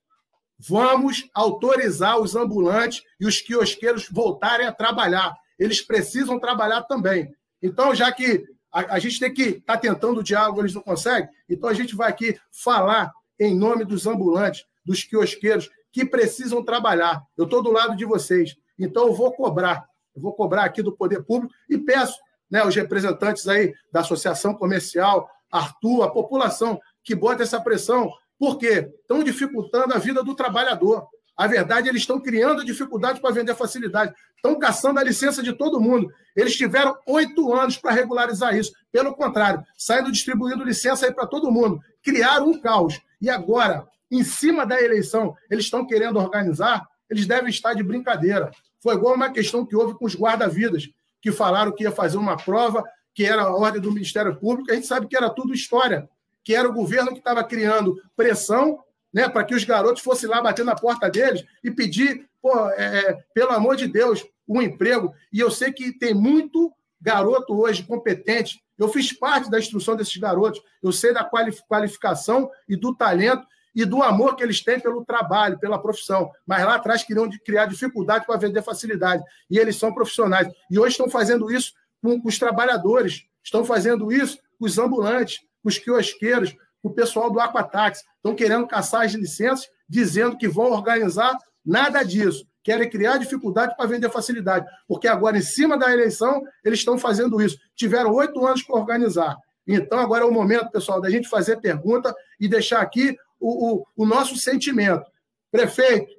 [0.56, 5.34] vamos autorizar os ambulantes e os quiosqueiros voltarem a trabalhar.
[5.58, 7.34] Eles precisam trabalhar também.
[7.60, 10.82] Então, já que a, a gente tem que estar tá tentando o diálogo, eles não
[10.82, 16.64] conseguem, então a gente vai aqui falar em nome dos ambulantes, dos quiosqueiros, que precisam
[16.64, 17.20] trabalhar.
[17.36, 18.54] Eu estou do lado de vocês.
[18.78, 19.84] Então, eu vou cobrar.
[20.14, 22.16] Eu vou cobrar aqui do poder público e peço
[22.48, 28.10] né, os representantes aí da Associação Comercial, Arthur, a população, que bota essa pressão.
[28.38, 28.90] Por quê?
[29.00, 31.06] Estão dificultando a vida do trabalhador.
[31.36, 34.14] A verdade, eles estão criando dificuldade para vender facilidade.
[34.36, 36.12] Estão caçando a licença de todo mundo.
[36.36, 38.72] Eles tiveram oito anos para regularizar isso.
[38.90, 41.80] Pelo contrário, saindo distribuindo licença aí para todo mundo.
[42.02, 43.00] Criaram um caos.
[43.20, 48.50] E agora, em cima da eleição, eles estão querendo organizar, eles devem estar de brincadeira.
[48.82, 50.88] Foi igual uma questão que houve com os guarda-vidas,
[51.20, 52.84] que falaram que ia fazer uma prova,
[53.14, 54.70] que era a ordem do Ministério Público.
[54.70, 56.08] A gente sabe que era tudo história,
[56.44, 58.78] que era o governo que estava criando pressão
[59.12, 62.98] né, para que os garotos fossem lá bater na porta deles e pedir, pô, é,
[62.98, 65.12] é, pelo amor de Deus, um emprego.
[65.32, 68.62] E eu sei que tem muito garoto hoje competente.
[68.78, 70.62] Eu fiz parte da instrução desses garotos.
[70.82, 71.28] Eu sei da
[71.68, 76.30] qualificação e do talento e do amor que eles têm pelo trabalho, pela profissão.
[76.46, 79.22] Mas lá atrás queriam criar dificuldade para vender facilidade.
[79.50, 80.48] E eles são profissionais.
[80.70, 85.78] E hoje estão fazendo isso com, os trabalhadores, estão fazendo isso com os ambulantes, os
[85.78, 88.02] quiosqueiros, o pessoal do Aquatax.
[88.16, 92.46] Estão querendo caçar as licenças, dizendo que vão organizar nada disso.
[92.62, 94.66] Querem criar dificuldade para vender facilidade.
[94.86, 97.58] Porque agora, em cima da eleição, eles estão fazendo isso.
[97.74, 99.36] Tiveram oito anos para organizar.
[99.66, 103.86] Então, agora é o momento, pessoal, da gente fazer pergunta e deixar aqui o, o,
[103.96, 105.04] o nosso sentimento.
[105.50, 106.12] Prefeito,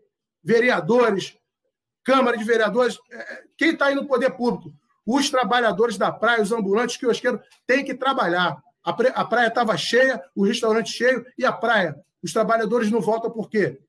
[0.44, 1.36] vereadores,
[2.04, 4.72] Câmara de Vereadores, é, é, quem está aí no poder público?
[5.06, 8.58] Os trabalhadores da praia, os ambulantes, que quiosqueiros, têm que trabalhar.
[8.84, 11.96] A praia estava cheia, o restaurante cheio, e a praia?
[12.22, 13.80] Os trabalhadores não voltam por quê?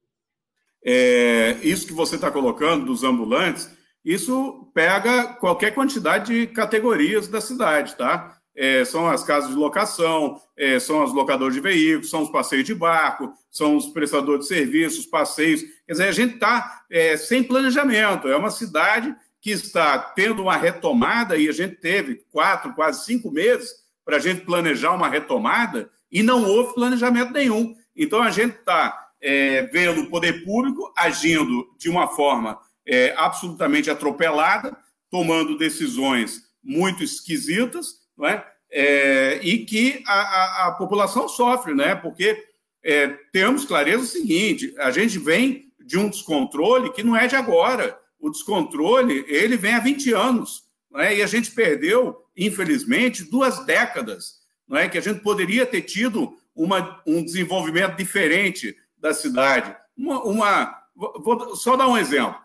[0.85, 3.71] É, isso que você está colocando dos ambulantes,
[4.05, 8.39] isso pega qualquer quantidade de categorias da cidade, tá?
[8.57, 12.65] é, são as casas de locação, é, são os locadores de veículos, são os passeios
[12.65, 15.63] de barco, são os prestadores de serviços, passeios.
[15.87, 18.29] Quer dizer, a gente está é, sem planejamento.
[18.29, 23.31] É uma cidade que está tendo uma retomada, e a gente teve quatro, quase cinco
[23.31, 27.75] meses para a gente planejar uma retomada, e não houve planejamento nenhum.
[27.97, 33.91] Então, a gente está é, vendo o poder público agindo de uma forma é, absolutamente
[33.91, 34.77] atropelada,
[35.11, 38.47] tomando decisões muito esquisitas, não é?
[38.71, 41.95] é e que a, a, a, população sofre, né?
[41.95, 42.45] porque
[42.83, 47.37] é, temos clareza o seguinte: a gente vem de um descontrole que não é de
[47.37, 47.99] agora.
[48.19, 51.17] O descontrole ele vem há 20 anos, não é?
[51.17, 54.89] e a gente perdeu, infelizmente, duas décadas, não é?
[54.89, 59.75] que a gente poderia ter tido uma, um desenvolvimento diferente da cidade.
[59.97, 62.37] Uma, uma vou só dar um exemplo.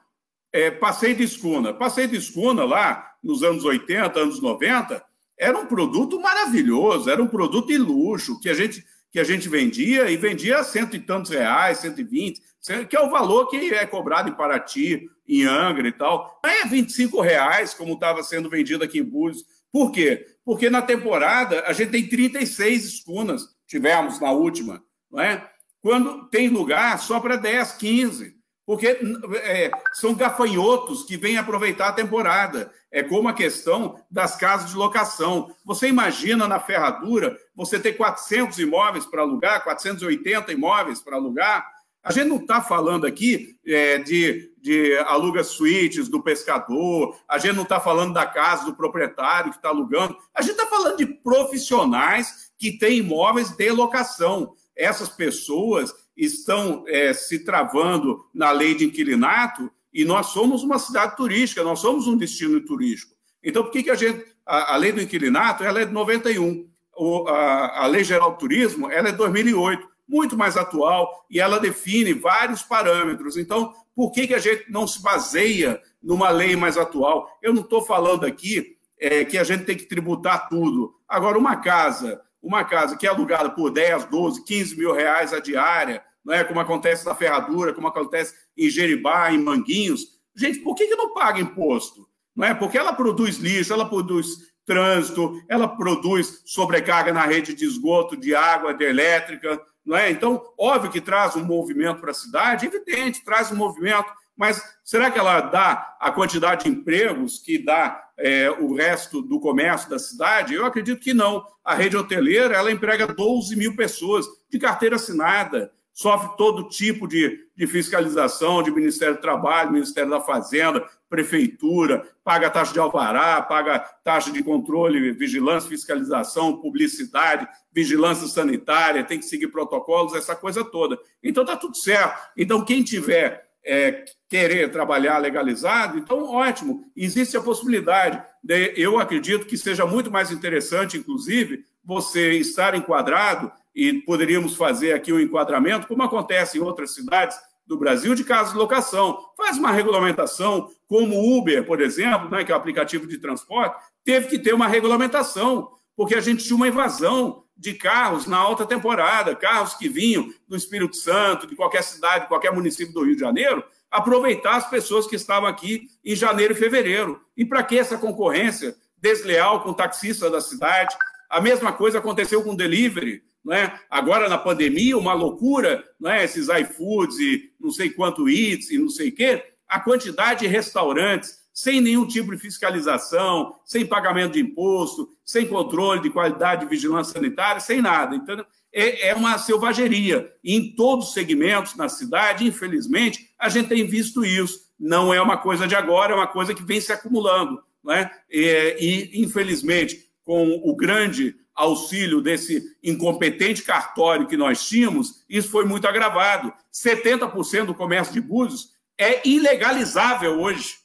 [0.52, 1.74] É, passei de escuna.
[1.74, 5.04] Passei de escuna lá nos anos 80, anos 90,
[5.38, 9.48] era um produto maravilhoso, era um produto de luxo que a gente, que a gente
[9.48, 12.42] vendia e vendia a cento e tantos reais, 120,
[12.90, 16.40] que é o valor que é cobrado em Paraty, em Angra e tal.
[16.44, 19.46] Não é 25 reais, como estava sendo vendido aqui em Búzios.
[19.72, 20.26] Por quê?
[20.44, 25.50] Porque na temporada a gente tem 36 escunas, tivemos na última, não é?
[25.82, 29.00] Quando tem lugar só para 10, 15 porque
[29.42, 32.72] é, são gafanhotos que vêm aproveitar a temporada.
[32.92, 35.52] É como a questão das casas de locação.
[35.66, 41.68] Você imagina na ferradura você ter 400 imóveis para alugar, 480 imóveis para alugar.
[42.10, 47.56] A gente não está falando aqui é, de, de aluga suítes do pescador, a gente
[47.56, 51.06] não está falando da casa do proprietário que está alugando, a gente está falando de
[51.06, 54.56] profissionais que têm imóveis de locação.
[54.76, 61.16] Essas pessoas estão é, se travando na lei de inquilinato e nós somos uma cidade
[61.16, 63.14] turística, nós somos um destino turístico.
[63.44, 64.26] Então, por que, que a gente.
[64.44, 66.68] A, a lei do inquilinato ela é de 91,
[66.98, 71.40] o, a, a Lei Geral do Turismo ela é de 2008, muito mais atual, e
[71.40, 73.38] ela define vários parâmetros.
[73.38, 77.30] Então, por que, que a gente não se baseia numa lei mais atual?
[77.44, 80.96] Eu não estou falando aqui é, que a gente tem que tributar tudo.
[81.08, 85.40] Agora, uma casa, uma casa que é alugada por 10, 12, 15 mil reais a
[85.40, 90.20] diária, né, como acontece na Ferradura, como acontece em Jeribá, em Manguinhos.
[90.36, 92.08] Gente, por que, que não paga imposto?
[92.36, 92.54] Não é?
[92.54, 98.36] Porque ela produz lixo, ela produz trânsito, ela produz sobrecarga na rede de esgoto, de
[98.36, 99.60] água, de elétrica.
[99.86, 100.12] Não é?
[100.12, 105.12] Então, óbvio que traz um movimento para a cidade, evidente, traz um movimento, mas será
[105.12, 110.00] que ela dá a quantidade de empregos que dá é, o resto do comércio da
[110.00, 110.54] cidade?
[110.54, 111.46] Eu acredito que não.
[111.64, 117.46] A rede hoteleira ela emprega 12 mil pessoas de carteira assinada, sofre todo tipo de,
[117.54, 123.80] de fiscalização de Ministério do Trabalho, Ministério da Fazenda, Prefeitura, paga taxa de alvará, paga
[124.02, 130.98] taxa de controle, vigilância, fiscalização, publicidade, vigilância sanitária, tem que seguir protocolos, essa coisa toda.
[131.22, 132.18] Então está tudo certo.
[132.38, 138.24] Então, quem tiver é, querer trabalhar legalizado, então ótimo, existe a possibilidade.
[138.42, 144.92] De, eu acredito que seja muito mais interessante, inclusive, você estar enquadrado, e poderíamos fazer
[144.92, 149.18] aqui um enquadramento, como acontece em outras cidades do Brasil, de casos de locação.
[149.38, 153.82] Faz uma regulamentação, como o Uber, por exemplo, né, que é o aplicativo de transporte,
[154.04, 158.66] teve que ter uma regulamentação, porque a gente tinha uma invasão de carros na alta
[158.66, 163.22] temporada, carros que vinham do Espírito Santo, de qualquer cidade, qualquer município do Rio de
[163.22, 167.22] Janeiro, aproveitar as pessoas que estavam aqui em janeiro e fevereiro.
[167.38, 170.94] E para que essa concorrência desleal com o taxista da cidade?
[171.30, 173.24] A mesma coisa aconteceu com o delivery.
[173.44, 173.80] Né?
[173.90, 176.24] Agora, na pandemia, uma loucura, né?
[176.24, 180.48] esses iFoods e não sei quanto Eats e não sei o quê, a quantidade de
[180.48, 186.70] restaurantes sem nenhum tipo de fiscalização, sem pagamento de imposto, sem controle de qualidade de
[186.70, 188.16] vigilância sanitária, sem nada.
[188.16, 190.32] Então, é, é uma selvageria.
[190.44, 194.70] Em todos os segmentos na cidade, infelizmente, a gente tem visto isso.
[194.80, 197.62] Não é uma coisa de agora, é uma coisa que vem se acumulando.
[197.84, 198.10] Né?
[198.32, 205.88] E infelizmente, com o grande auxílio desse incompetente cartório que nós tínhamos, isso foi muito
[205.88, 206.54] agravado.
[206.74, 210.80] 70% do comércio de Búzios é ilegalizável hoje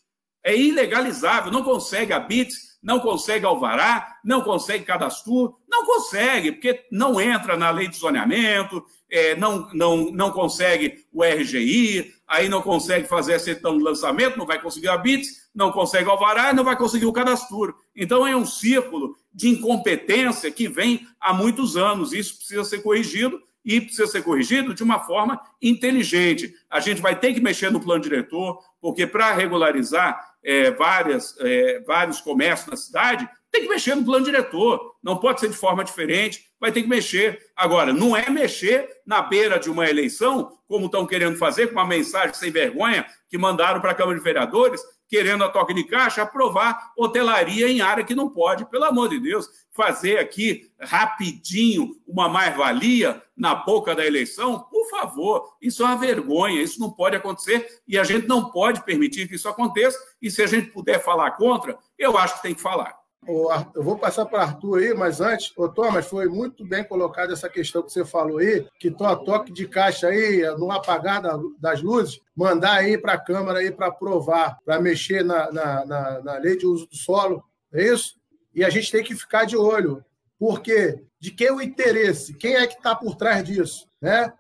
[0.45, 6.85] é ilegalizável, não consegue a BITS, não consegue alvará, não consegue cadastro, não consegue, porque
[6.93, 12.61] não entra na lei de zoneamento, é, não, não, não consegue o RGI, aí não
[12.61, 16.63] consegue fazer a certidão de lançamento, não vai conseguir a BITS, não consegue alvará, não
[16.63, 17.75] vai conseguir o cadastro.
[17.97, 23.41] Então é um círculo de incompetência que vem há muitos anos, isso precisa ser corrigido,
[23.65, 26.55] e precisa ser corrigido de uma forma inteligente.
[26.69, 31.81] A gente vai ter que mexer no plano diretor, porque para regularizar é, várias, é,
[31.81, 34.95] vários comércios na cidade, tem que mexer no plano diretor.
[35.03, 37.41] Não pode ser de forma diferente, vai ter que mexer.
[37.57, 41.87] Agora, não é mexer na beira de uma eleição, como estão querendo fazer, com uma
[41.87, 46.23] mensagem sem vergonha que mandaram para a Câmara de Vereadores, querendo a toque de caixa
[46.23, 48.69] aprovar hotelaria em área que não pode.
[48.69, 55.57] Pelo amor de Deus, fazer aqui rapidinho uma mais-valia na boca da eleição, por favor,
[55.61, 59.35] isso é uma vergonha, isso não pode acontecer e a gente não pode permitir que
[59.35, 59.99] isso aconteça.
[60.23, 62.97] E se a gente puder falar contra, eu acho que tem que falar.
[63.27, 67.33] Eu vou passar para o Arthur aí, mas antes, ô Thomas, foi muito bem colocada
[67.33, 71.23] essa questão que você falou aí, que to toque de caixa aí, no apagar
[71.59, 76.23] das luzes, mandar aí para a Câmara aí para aprovar, para mexer na, na, na,
[76.23, 78.15] na lei de uso do solo, é isso?
[78.55, 80.05] E a gente tem que ficar de olho,
[80.39, 82.35] porque de quem é o interesse?
[82.35, 83.89] Quem é que está por trás disso?
[84.01, 84.33] Né?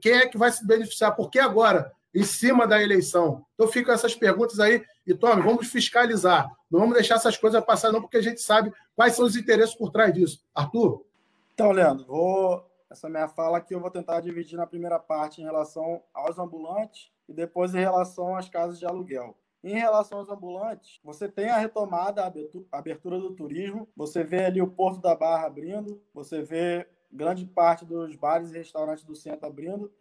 [0.00, 1.14] Quem é que vai se beneficiar?
[1.14, 3.44] Porque agora, em cima da eleição?
[3.54, 4.82] Então ficam essas perguntas aí.
[5.06, 6.48] E, Tome, vamos fiscalizar.
[6.70, 9.74] Não vamos deixar essas coisas passar, não, porque a gente sabe quais são os interesses
[9.74, 10.40] por trás disso.
[10.54, 11.04] Arthur?
[11.52, 12.64] Então, Leandro, vou...
[12.88, 17.10] essa minha fala aqui eu vou tentar dividir na primeira parte em relação aos ambulantes
[17.28, 19.36] e depois em relação às casas de aluguel.
[19.62, 24.62] Em relação aos ambulantes, você tem a retomada, a abertura do turismo, você vê ali
[24.62, 29.46] o Porto da Barra abrindo, você vê grande parte dos bares e restaurantes do centro
[29.46, 29.92] abrindo,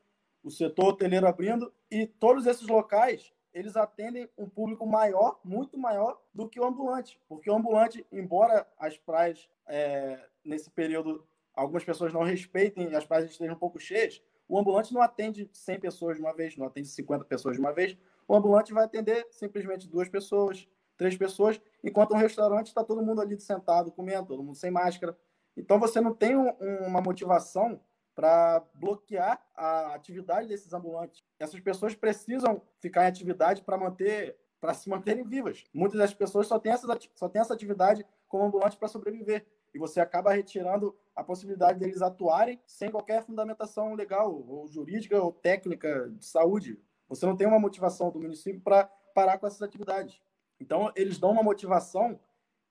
[0.42, 6.22] o setor hoteleiro abrindo, e todos esses locais eles atendem um público maior, muito maior
[6.34, 7.20] do que o ambulante.
[7.28, 13.06] Porque o ambulante, embora as praias, é, nesse período, algumas pessoas não respeitem e as
[13.06, 16.66] praias estejam um pouco cheias, o ambulante não atende 100 pessoas de uma vez, não
[16.66, 17.98] atende 50 pessoas de uma vez.
[18.30, 23.22] O ambulante vai atender simplesmente duas pessoas, três pessoas, enquanto um restaurante está todo mundo
[23.22, 25.18] ali sentado, comendo, todo mundo sem máscara.
[25.58, 26.52] Então você não tem um,
[26.86, 27.82] uma motivação
[28.14, 31.24] para bloquear a atividade desses ambulantes.
[31.40, 35.64] Essas pessoas precisam ficar em atividade para manter para se manterem vivas.
[35.74, 36.86] Muitas das pessoas só têm essa,
[37.16, 39.48] só têm essa atividade como ambulante para sobreviver.
[39.74, 45.32] E você acaba retirando a possibilidade deles atuarem sem qualquer fundamentação legal, ou jurídica, ou
[45.32, 46.78] técnica de saúde.
[47.10, 50.22] Você não tem uma motivação do município para parar com essas atividades.
[50.60, 52.20] Então, eles dão uma motivação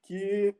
[0.03, 0.55] que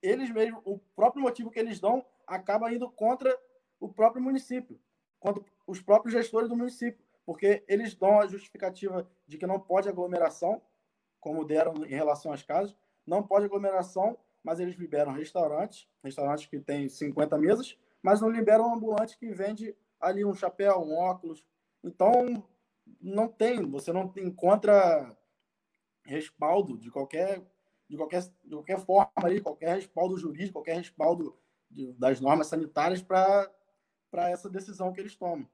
[0.00, 3.36] eles mesmos, o próprio motivo que eles dão acaba indo contra
[3.78, 4.80] o próprio município,
[5.18, 9.88] quanto os próprios gestores do município, porque eles dão a justificativa de que não pode
[9.88, 10.62] aglomeração,
[11.20, 12.76] como deram em relação às casas,
[13.06, 18.74] não pode aglomeração, mas eles liberam restaurantes, restaurantes que têm 50 mesas, mas não liberam
[18.74, 21.44] ambulante que vende ali um chapéu, um óculos.
[21.84, 22.42] Então,
[23.00, 25.16] não tem, você não encontra
[26.04, 27.42] respaldo de qualquer
[27.88, 31.38] de qualquer, de qualquer forma ali, qualquer respaldo jurídico, qualquer respaldo
[31.70, 33.50] de, das normas sanitárias para
[34.30, 35.46] essa decisão que eles tomam.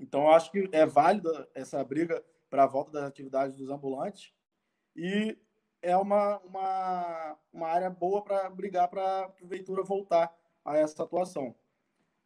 [0.00, 4.32] Então, acho que é válida essa briga para a volta das atividades dos ambulantes
[4.96, 5.38] e
[5.80, 11.54] é uma, uma, uma área boa para brigar para a prefeitura voltar a essa atuação.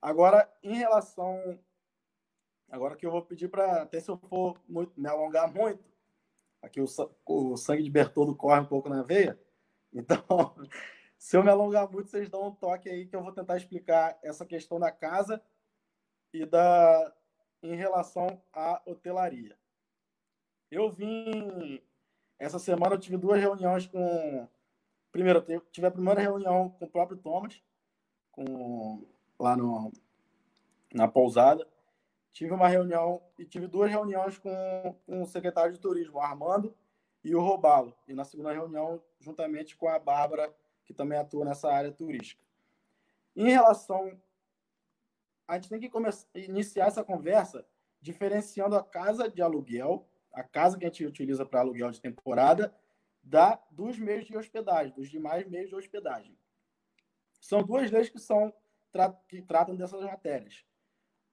[0.01, 1.59] Agora, em relação.
[2.75, 5.85] Agora que eu vou pedir para, até se eu for muito, me alongar muito,
[6.61, 6.87] aqui o,
[7.25, 9.41] o sangue de Bertoldo corre um pouco na veia,
[9.95, 10.57] então,
[11.17, 14.19] se eu me alongar muito, vocês dão um toque aí que eu vou tentar explicar
[14.25, 15.41] essa questão da casa
[16.33, 17.15] e da
[17.63, 19.57] em relação à hotelaria.
[20.69, 21.81] Eu vim
[22.41, 24.49] essa semana eu tive duas reuniões com
[25.13, 27.63] primeiro tive a primeira reunião com o próprio Thomas,
[28.33, 29.07] com
[29.39, 29.93] lá no
[30.93, 31.65] na pousada.
[32.35, 36.77] Tive uma reunião e tive duas reuniões com, com o secretário de turismo, o Armando
[37.25, 37.97] e o Robalo.
[38.07, 40.55] E na segunda reunião, juntamente com a Bárbara,
[40.85, 42.45] que também atua nessa área turística.
[43.35, 44.21] Em relação.
[45.49, 47.67] A gente tem que começar, iniciar essa conversa
[48.01, 52.75] diferenciando a casa de aluguel a casa que a gente utiliza para aluguel de temporada,
[53.23, 56.37] da dos meios de hospedagem, dos demais meios de hospedagem.
[57.41, 58.53] São duas leis que são
[59.29, 60.65] que tratam dessas matérias.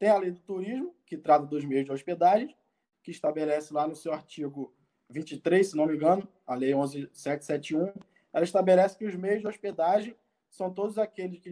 [0.02, 2.58] Tem a lei do turismo, que trata dos meios de hospedagem,
[3.04, 4.74] que estabelece lá no seu artigo
[5.12, 7.93] 23, se não me engano, a lei 11771,
[8.34, 10.16] ela estabelece que os meios de hospedagem
[10.49, 11.52] são todos aqueles que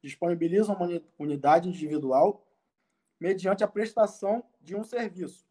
[0.00, 2.48] disponibilizam uma unidade individual
[3.20, 5.46] mediante a prestação de um serviço,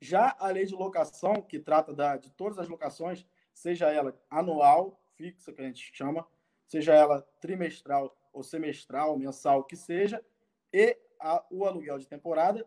[0.00, 4.98] já a lei de locação, que trata da, de todas as locações, seja ela anual,
[5.16, 6.26] fixa, que a gente chama,
[6.66, 10.24] seja ela trimestral ou semestral, mensal, que seja,
[10.72, 12.66] e a, o aluguel de temporada,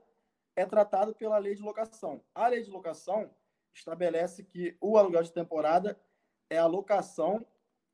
[0.55, 2.23] é tratado pela lei de locação.
[2.33, 3.29] A lei de locação
[3.73, 5.99] estabelece que o aluguel de temporada
[6.49, 7.45] é a locação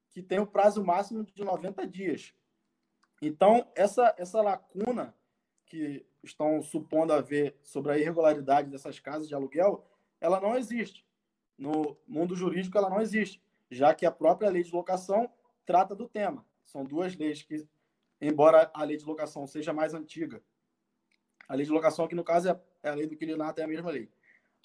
[0.09, 2.33] que tem o prazo máximo de 90 dias.
[3.21, 5.15] Então, essa, essa lacuna
[5.65, 9.85] que estão supondo haver sobre a irregularidade dessas casas de aluguel,
[10.19, 11.05] ela não existe.
[11.57, 15.31] No mundo jurídico, ela não existe, já que a própria lei de locação
[15.65, 16.45] trata do tema.
[16.63, 17.67] São duas leis que,
[18.21, 20.41] embora a lei de locação seja mais antiga,
[21.47, 23.67] a lei de locação, aqui no caso, é, é a lei do inquilinato, é a
[23.67, 24.07] mesma lei.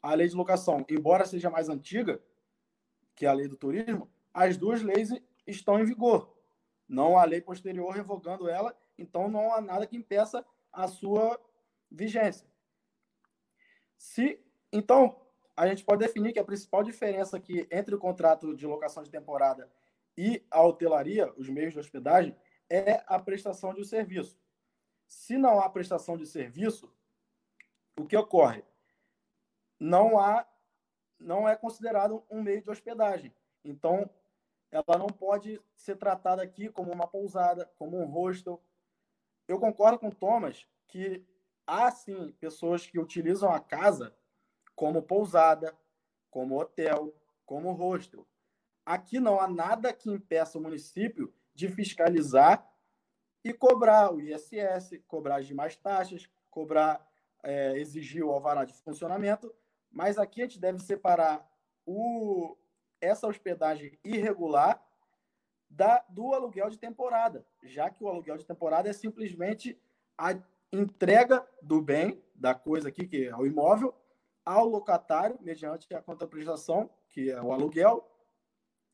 [0.03, 2.23] A lei de locação, embora seja mais antiga
[3.15, 5.09] que a lei do turismo, as duas leis
[5.47, 6.37] estão em vigor.
[6.87, 11.41] Não há lei posterior revogando ela, então não há nada que impeça a sua
[11.91, 12.47] vigência.
[13.97, 14.39] Se
[14.71, 15.21] então
[15.57, 19.11] a gente pode definir que a principal diferença aqui entre o contrato de locação de
[19.11, 19.71] temporada
[20.19, 22.37] e a hotelaria, os meios de hospedagem,
[22.71, 24.39] é a prestação de um serviço.
[25.07, 26.93] Se não há prestação de serviço,
[27.99, 28.65] o que ocorre?
[29.79, 30.47] Não há
[31.19, 33.35] não é considerado um meio de hospedagem.
[33.65, 34.11] Então,
[34.71, 38.62] ela não pode ser tratada aqui como uma pousada, como um hostel,
[39.47, 41.25] eu concordo com Thomas que
[41.67, 44.17] há sim pessoas que utilizam a casa
[44.75, 45.77] como pousada,
[46.31, 48.27] como hotel, como hostel.
[48.85, 52.69] Aqui não há nada que impeça o município de fiscalizar
[53.45, 57.07] e cobrar o ISS, cobrar as demais taxas, cobrar,
[57.43, 59.55] é, exigir o alvará de funcionamento,
[59.91, 61.49] mas aqui a gente deve separar
[61.87, 62.57] o,
[63.01, 64.83] essa hospedagem irregular
[65.69, 69.81] da, do aluguel de temporada, já que o aluguel de temporada é simplesmente
[70.17, 70.37] a
[70.73, 73.95] entrega do bem, da coisa aqui, que é o imóvel,
[74.45, 78.09] ao locatário, mediante a contraprestação, que é o aluguel,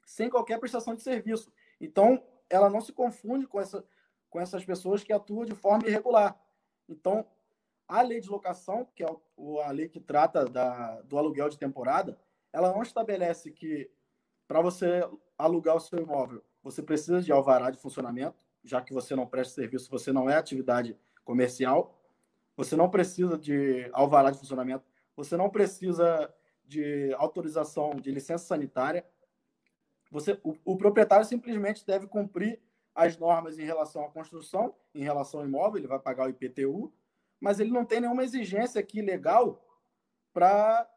[0.05, 1.53] sem qualquer prestação de serviço.
[1.81, 3.85] Então, ela não se confunde com, essa,
[4.29, 6.39] com essas pessoas que atuam de forma irregular.
[6.89, 7.25] Então,
[7.89, 9.07] a lei de locação, que é
[9.65, 12.19] a lei que trata da, do aluguel de temporada,
[12.53, 13.91] ela não estabelece que
[14.47, 19.15] para você alugar o seu imóvel, você precisa de alvará de funcionamento, já que você
[19.15, 21.97] não presta serviço, você não é atividade comercial.
[22.57, 24.85] Você não precisa de alvará de funcionamento,
[25.17, 26.31] você não precisa
[26.67, 29.07] de autorização de licença sanitária.
[30.11, 32.61] Você, o, o proprietário simplesmente deve cumprir
[32.95, 36.93] as normas em relação à construção, em relação ao imóvel, ele vai pagar o IPTU,
[37.41, 39.65] mas ele não tem nenhuma exigência aqui legal
[40.33, 40.89] para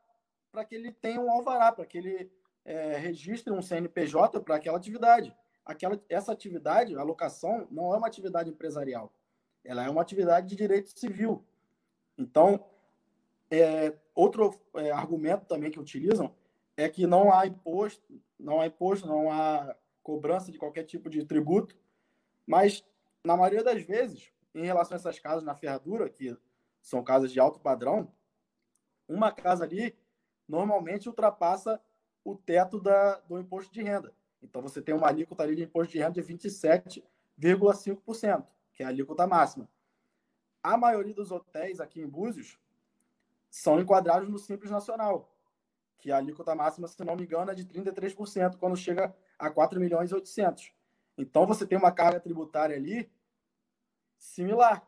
[0.68, 2.32] que ele tenha um alvará, para que ele
[2.66, 5.36] é, registre um CNPJ para aquela atividade
[5.66, 9.12] aquela, essa atividade, a locação, não é uma atividade empresarial.
[9.64, 11.44] Ela é uma atividade de direito civil.
[12.18, 12.66] Então,
[13.50, 16.34] é, outro é, argumento também que utilizam
[16.76, 18.04] é que não há imposto,
[18.44, 21.76] não há imposto, não há cobrança de qualquer tipo de tributo,
[22.46, 22.86] mas
[23.24, 26.38] na maioria das vezes em relação a essas casas na ferradura, que
[26.82, 28.14] são casas de alto padrão,
[29.08, 29.98] uma casa ali
[30.48, 31.82] normalmente ultrapassa
[32.24, 34.14] o teto da, do imposto de renda.
[34.42, 38.90] Então, você tem uma alíquota ali de imposto de renda de 27,5%, que é a
[38.90, 39.70] alíquota máxima.
[40.62, 42.60] A maioria dos hotéis aqui em Búzios
[43.50, 45.33] são enquadrados no Simples Nacional,
[46.04, 49.80] que a alíquota máxima, se não me engano, é de 33%, quando chega a 4
[49.80, 50.74] milhões e 800.
[51.18, 53.10] Então, você tem uma carga tributária ali
[54.18, 54.86] similar.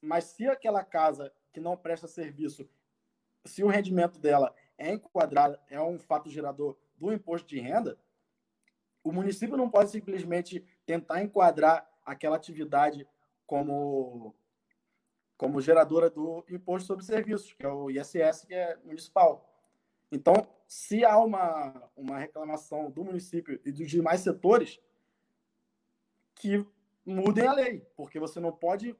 [0.00, 2.70] Mas se aquela casa que não presta serviço,
[3.44, 7.98] se o rendimento dela é enquadrado, é um fato gerador do imposto de renda,
[9.02, 13.04] o município não pode simplesmente tentar enquadrar aquela atividade
[13.46, 14.32] como
[15.36, 19.49] como geradora do imposto sobre serviços, que é o ISS, que é municipal.
[20.10, 24.80] Então, se há uma, uma reclamação do município e dos demais setores,
[26.34, 26.66] que
[27.04, 28.96] mudem a lei, porque você não pode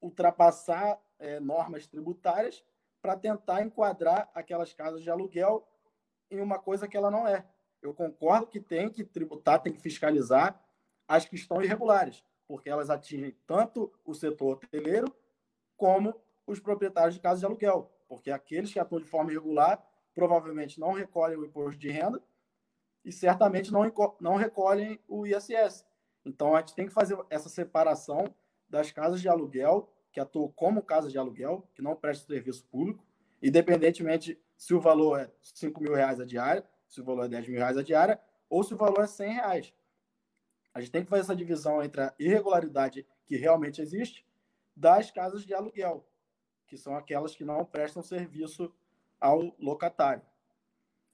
[0.00, 2.64] ultrapassar é, normas tributárias
[3.00, 5.66] para tentar enquadrar aquelas casas de aluguel
[6.30, 7.46] em uma coisa que ela não é.
[7.80, 10.60] Eu concordo que tem que tributar, tem que fiscalizar
[11.06, 15.14] as que estão irregulares, porque elas atingem tanto o setor hoteleiro
[15.76, 16.14] como
[16.46, 19.84] os proprietários de casas de aluguel, porque aqueles que atuam de forma irregular
[20.14, 22.22] provavelmente não recolhem o imposto de renda
[23.04, 23.82] e certamente não,
[24.20, 25.84] não recolhem o ISS.
[26.24, 28.32] Então, a gente tem que fazer essa separação
[28.68, 33.04] das casas de aluguel, que atuam como casas de aluguel, que não prestam serviço público,
[33.42, 37.48] independentemente se o valor é 5 mil reais a diária, se o valor é 10
[37.48, 39.74] mil reais a diária, ou se o valor é 100 reais.
[40.74, 44.24] A gente tem que fazer essa divisão entre a irregularidade que realmente existe
[44.74, 46.06] das casas de aluguel,
[46.66, 48.72] que são aquelas que não prestam serviço
[49.22, 50.22] ao locatário.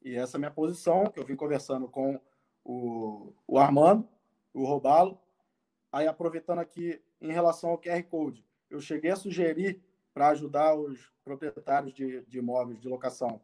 [0.02, 2.18] E essa é a minha posição, que eu vim conversando com
[2.64, 4.08] o, o Armando,
[4.54, 5.20] o Robalo.
[5.92, 9.82] Aí, aproveitando aqui em relação ao QR Code, eu cheguei a sugerir
[10.14, 13.40] para ajudar os proprietários de, de imóveis de locação,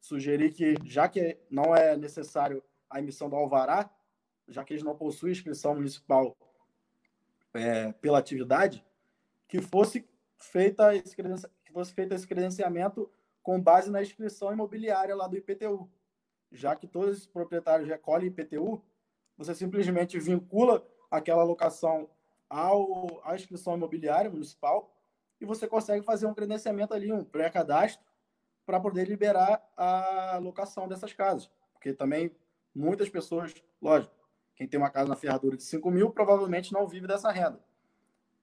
[0.00, 3.90] sugerir que, já que não é necessário a emissão do alvará,
[4.48, 6.34] já que eles não possuem inscrição municipal
[7.52, 8.84] é, pela atividade,
[9.46, 13.10] que fosse feita esse que fosse feito esse credenciamento
[13.48, 15.90] com base na inscrição imobiliária lá do IPTU.
[16.52, 18.84] Já que todos os proprietários recolhem IPTU,
[19.38, 22.10] você simplesmente vincula aquela locação
[22.46, 24.94] ao, à inscrição imobiliária municipal
[25.40, 28.04] e você consegue fazer um credenciamento ali, um pré-cadastro,
[28.66, 31.50] para poder liberar a locação dessas casas.
[31.72, 32.36] Porque também
[32.74, 34.14] muitas pessoas, lógico,
[34.56, 37.64] quem tem uma casa na ferradura de 5 mil provavelmente não vive dessa renda.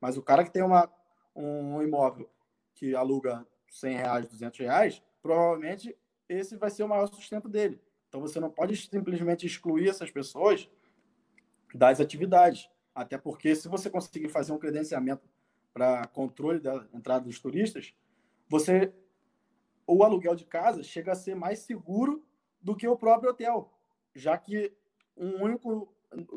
[0.02, 0.92] Mas o cara que tem uma,
[1.36, 2.28] um imóvel
[2.74, 3.46] que aluga
[3.76, 5.96] 100 reais, 200 reais, provavelmente
[6.30, 7.82] esse vai ser o maior sustento dele.
[8.08, 10.70] Então você não pode simplesmente excluir essas pessoas
[11.74, 12.70] das atividades.
[12.94, 15.28] Até porque se você conseguir fazer um credenciamento
[15.74, 17.94] para controle da entrada dos turistas,
[18.48, 18.94] você
[19.86, 22.26] o aluguel de casa chega a ser mais seguro
[22.62, 23.72] do que o próprio hotel,
[24.16, 24.74] já que
[25.16, 25.94] um único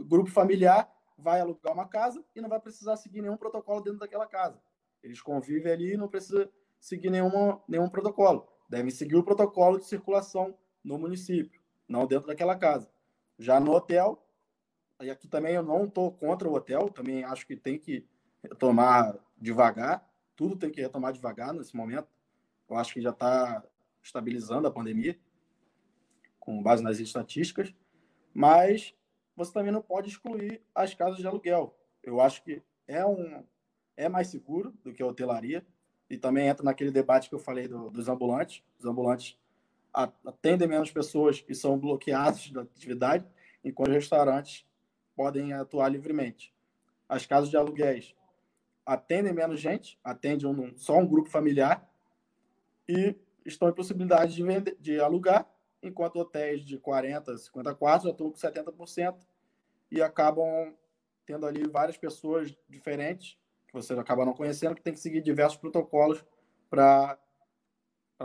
[0.06, 4.26] grupo familiar vai alugar uma casa e não vai precisar seguir nenhum protocolo dentro daquela
[4.26, 4.60] casa.
[5.02, 6.50] Eles convivem ali e não precisa
[6.80, 8.48] seguir nenhuma, nenhum protocolo.
[8.68, 12.90] Devem seguir o protocolo de circulação no município, não dentro daquela casa.
[13.38, 14.24] Já no hotel,
[15.00, 18.06] e aqui também eu não estou contra o hotel, também acho que tem que
[18.42, 22.08] retomar devagar, tudo tem que retomar devagar nesse momento.
[22.68, 23.64] Eu acho que já está
[24.02, 25.18] estabilizando a pandemia,
[26.38, 27.74] com base nas estatísticas,
[28.32, 28.94] mas
[29.36, 31.76] você também não pode excluir as casas de aluguel.
[32.02, 33.44] Eu acho que é, um,
[33.96, 35.66] é mais seguro do que a hotelaria.
[36.10, 38.62] E também entra naquele debate que eu falei do, dos ambulantes.
[38.78, 39.38] Os ambulantes
[39.92, 43.26] atendem menos pessoas e são bloqueados da atividade,
[43.64, 44.66] enquanto os restaurantes
[45.16, 46.54] podem atuar livremente.
[47.08, 48.14] As casas de aluguéis
[48.86, 51.86] atendem menos gente, atendem um, só um grupo familiar
[52.88, 55.46] e estão em possibilidade de, vender, de alugar
[55.82, 59.16] enquanto hotéis de 40, 50 quartos já estão com 70%
[59.90, 60.74] e acabam
[61.26, 63.38] tendo ali várias pessoas diferentes
[63.68, 66.24] que você acaba não conhecendo, que tem que seguir diversos protocolos
[66.68, 67.18] para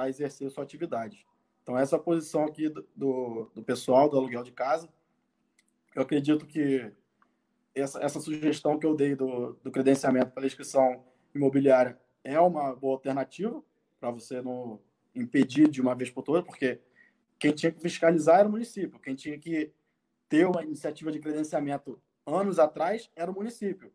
[0.07, 1.25] exercer sua atividade.
[1.61, 4.89] Então, essa é posição aqui do, do, do, pessoal do aluguel de casa.
[5.93, 6.91] Eu acredito que
[7.75, 12.95] essa, essa sugestão que eu dei do, do credenciamento para inscrição imobiliária é uma boa
[12.95, 13.63] alternativa
[13.99, 14.79] para você não
[15.15, 16.81] impedir de uma vez por todas, porque
[17.39, 19.71] quem tinha que fiscalizar era o município, quem tinha que
[20.27, 23.91] ter uma iniciativa de credenciamento anos atrás era o município.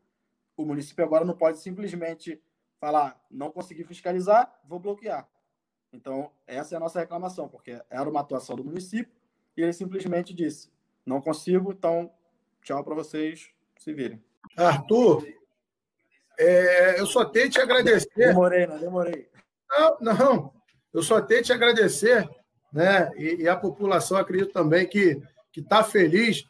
[0.58, 2.42] O município agora não pode simplesmente
[2.80, 5.28] falar, não consegui fiscalizar, vou bloquear.
[5.92, 9.14] Então, essa é a nossa reclamação, porque era uma atuação do município
[9.56, 10.68] e ele simplesmente disse:
[11.06, 12.12] não consigo, então
[12.60, 13.48] tchau para vocês,
[13.78, 14.20] se virem.
[14.56, 15.28] Arthur,
[16.36, 18.10] é, eu só tenho te agradecer.
[18.16, 19.30] Demorei, não demorei.
[19.70, 20.52] Não, não.
[20.92, 22.28] Eu só tenho te agradecer,
[22.72, 23.12] né?
[23.16, 25.22] E, e a população acredito também que
[25.56, 26.44] está feliz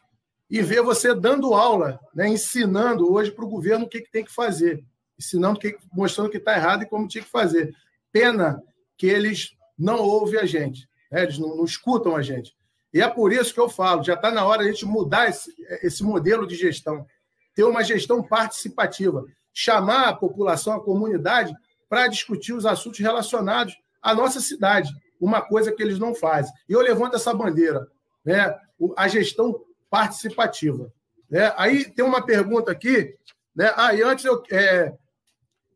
[0.49, 2.27] e ver você dando aula, né?
[2.27, 4.83] ensinando hoje para o governo o que, que tem que fazer,
[5.17, 7.73] ensinando, que, mostrando o que está errado e como tinha que fazer.
[8.11, 8.61] Pena
[8.97, 11.23] que eles não ouvem a gente, né?
[11.23, 12.57] eles não, não escutam a gente.
[12.91, 15.29] E é por isso que eu falo, já está na hora de a gente mudar
[15.29, 17.05] esse, esse modelo de gestão,
[17.53, 19.23] ter uma gestão participativa,
[19.53, 21.53] chamar a população, a comunidade,
[21.87, 24.89] para discutir os assuntos relacionados à nossa cidade,
[25.19, 26.51] uma coisa que eles não fazem.
[26.67, 27.87] E eu levanto essa bandeira,
[28.25, 28.55] né?
[28.95, 29.59] a gestão
[29.89, 30.91] participativa.
[31.29, 31.53] Né?
[31.57, 33.15] Aí tem uma pergunta aqui,
[33.55, 33.73] né?
[33.75, 34.93] Ah, e antes eu é,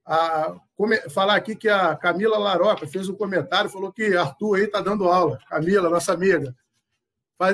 [0.06, 4.64] a, come, falar aqui que a Camila Laroca fez um comentário, falou que Arthur aí
[4.64, 5.40] está dando aula.
[5.50, 6.56] Camila, nossa amiga.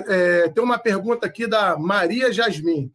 [0.08, 2.92] É, tem uma pergunta aqui da Maria Jasmin.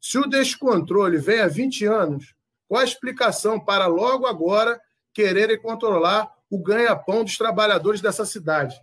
[0.00, 2.34] Se o descontrole vem há 20 anos,
[2.68, 4.80] qual a explicação para logo agora
[5.12, 8.80] quererem controlar o ganha-pão dos trabalhadores dessa cidade?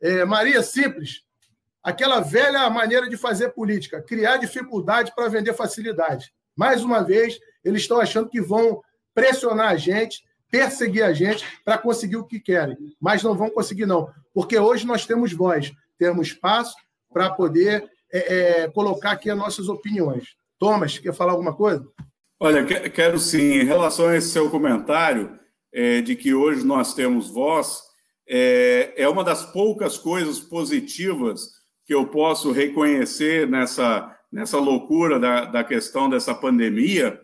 [0.00, 1.22] É, Maria, simples.
[1.82, 6.32] Aquela velha maneira de fazer política, criar dificuldade para vender facilidade.
[6.56, 8.82] Mais uma vez, eles estão achando que vão
[9.14, 13.86] pressionar a gente, perseguir a gente para conseguir o que querem, mas não vão conseguir,
[13.86, 16.74] não, porque hoje nós temos voz, temos espaço
[17.12, 20.34] para poder é, é, colocar aqui as nossas opiniões.
[20.58, 21.86] Thomas, quer falar alguma coisa?
[22.38, 23.60] Olha, quero sim.
[23.60, 25.38] Em relação a esse seu comentário
[25.72, 27.82] é, de que hoje nós temos voz,
[28.28, 31.59] é, é uma das poucas coisas positivas
[31.90, 37.20] que eu posso reconhecer nessa, nessa loucura da, da questão dessa pandemia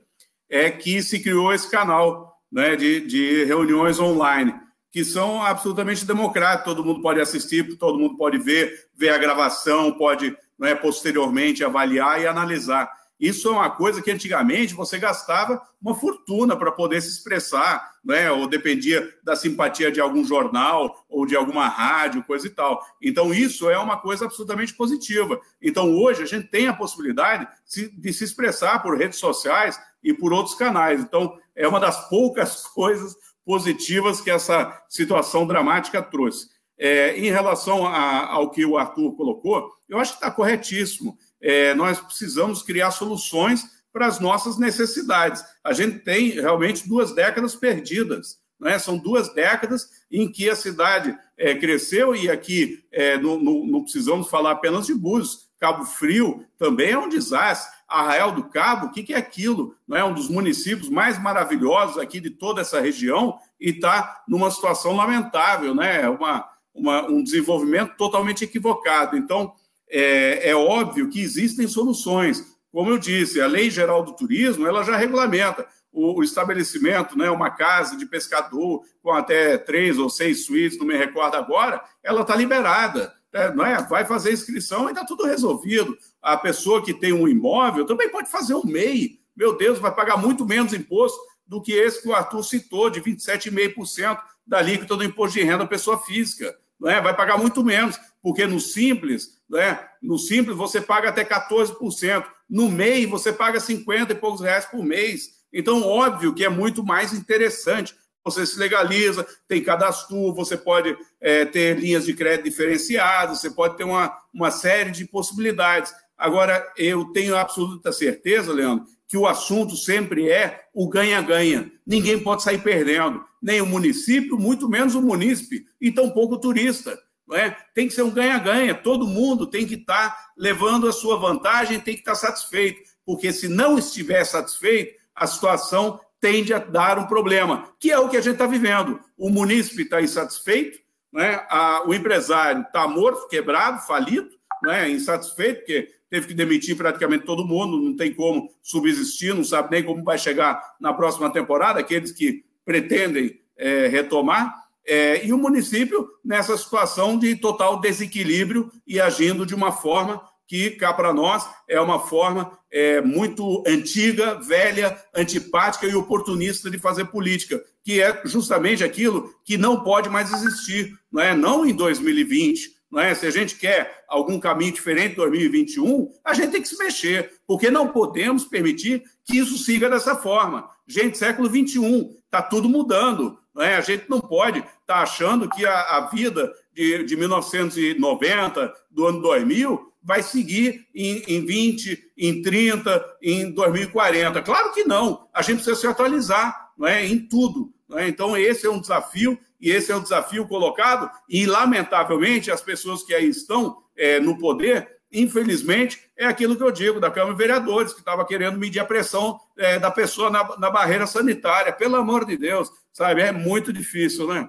[0.51, 4.53] é que se criou esse canal né, de, de reuniões online,
[4.91, 9.93] que são absolutamente democráticos, todo mundo pode assistir, todo mundo pode ver, ver a gravação,
[9.93, 12.91] pode né, posteriormente avaliar e analisar.
[13.19, 18.31] Isso é uma coisa que antigamente você gastava uma fortuna para poder se expressar, né?
[18.31, 22.85] ou dependia da simpatia de algum jornal ou de alguma rádio, coisa e tal.
[23.01, 25.41] Então, isso é uma coisa absolutamente positiva.
[25.63, 27.49] Então, hoje, a gente tem a possibilidade
[27.97, 31.01] de se expressar por redes sociais e por outros canais.
[31.01, 36.49] Então, é uma das poucas coisas positivas que essa situação dramática trouxe.
[36.79, 41.75] É, em relação a, ao que o Arthur colocou, eu acho que está corretíssimo é,
[41.75, 45.43] nós precisamos criar soluções para as nossas necessidades.
[45.65, 48.39] A gente tem realmente duas décadas perdidas.
[48.61, 48.79] Né?
[48.79, 54.29] São duas décadas em que a cidade é, cresceu, e aqui é, não, não, precisamos
[54.29, 55.47] falar apenas de Búzios.
[55.59, 57.77] Cabo Frio também é um desastre.
[57.89, 59.77] Arraial do Cabo, o que, que é aquilo?
[59.87, 64.51] Não é um dos municípios mais maravilhosos aqui de toda essa região e está numa
[64.51, 66.09] situação lamentável, né?
[66.09, 69.17] uma, uma, um desenvolvimento totalmente equivocado.
[69.17, 69.55] Então,
[69.89, 72.45] é, é óbvio que existem soluções.
[72.73, 77.51] Como eu disse, a Lei Geral do Turismo ela já regulamenta o, estabelecimento, né, uma
[77.51, 82.37] casa de pescador com até três ou seis suítes, não me recordo agora, ela está
[82.37, 83.15] liberada.
[83.33, 83.83] É, não é?
[83.83, 85.97] Vai fazer inscrição e está tudo resolvido.
[86.23, 89.19] A pessoa que tem um imóvel também pode fazer um MEI.
[89.37, 93.01] Meu Deus, vai pagar muito menos imposto do que esse que o Arthur citou, de
[93.01, 96.57] 27,5% da líquida do imposto de renda da pessoa física.
[96.85, 97.01] É?
[97.01, 99.79] Vai pagar muito menos, porque no Simples né?
[100.03, 102.25] No Simples você paga até 14%.
[102.49, 105.37] No MEI você paga 50 e poucos reais por mês.
[105.53, 107.95] Então, óbvio que é muito mais interessante.
[108.25, 113.77] Você se legaliza, tem cadastro, você pode é, ter linhas de crédito diferenciadas, você pode
[113.77, 115.95] ter uma, uma série de possibilidades.
[116.19, 121.71] Agora, eu tenho absoluta certeza, Leandro, que o assunto sempre é o ganha-ganha.
[121.87, 126.99] Ninguém pode sair perdendo, nem o município, muito menos o munícipe, e tampouco o turista
[127.35, 127.51] é?
[127.75, 128.75] Tem que ser um ganha-ganha.
[128.75, 132.81] Todo mundo tem que estar tá levando a sua vantagem, tem que estar tá satisfeito,
[133.05, 138.09] porque se não estiver satisfeito, a situação tende a dar um problema, que é o
[138.09, 139.01] que a gente está vivendo.
[139.17, 140.79] O munícipe está insatisfeito,
[141.13, 141.45] né?
[141.49, 144.29] a, o empresário está morto, quebrado, falido,
[144.63, 144.89] né?
[144.89, 149.85] insatisfeito, porque teve que demitir praticamente todo mundo, não tem como subsistir, não sabe nem
[149.85, 154.55] como vai chegar na próxima temporada, aqueles que pretendem é, retomar.
[154.87, 160.71] É, e o município nessa situação de total desequilíbrio e agindo de uma forma que,
[160.71, 167.07] cá para nós, é uma forma é, muito antiga, velha, antipática e oportunista de fazer
[167.07, 171.35] política, que é justamente aquilo que não pode mais existir, não é?
[171.35, 173.15] Não em 2020, não é?
[173.15, 177.33] Se a gente quer algum caminho diferente em 2021, a gente tem que se mexer,
[177.47, 180.69] porque não podemos permitir que isso siga dessa forma.
[180.87, 183.39] Gente, século 21, está tudo mudando.
[183.59, 183.77] É?
[183.77, 189.07] A gente não pode estar tá achando que a, a vida de, de 1990, do
[189.07, 194.41] ano 2000, vai seguir em, em 20, em 30, em 2040.
[194.43, 195.27] Claro que não.
[195.35, 197.73] A gente precisa se atualizar não é, em tudo.
[197.95, 198.07] É?
[198.07, 203.03] Então, esse é um desafio, e esse é um desafio colocado, e, lamentavelmente, as pessoas
[203.03, 207.39] que aí estão é, no poder infelizmente, é aquilo que eu digo da Câmara de
[207.39, 211.73] Vereadores, que estava querendo medir a pressão é, da pessoa na, na, barreira sanitária.
[211.73, 213.23] Pelo amor de Deus, sabe?
[213.23, 214.49] É muito difícil, né?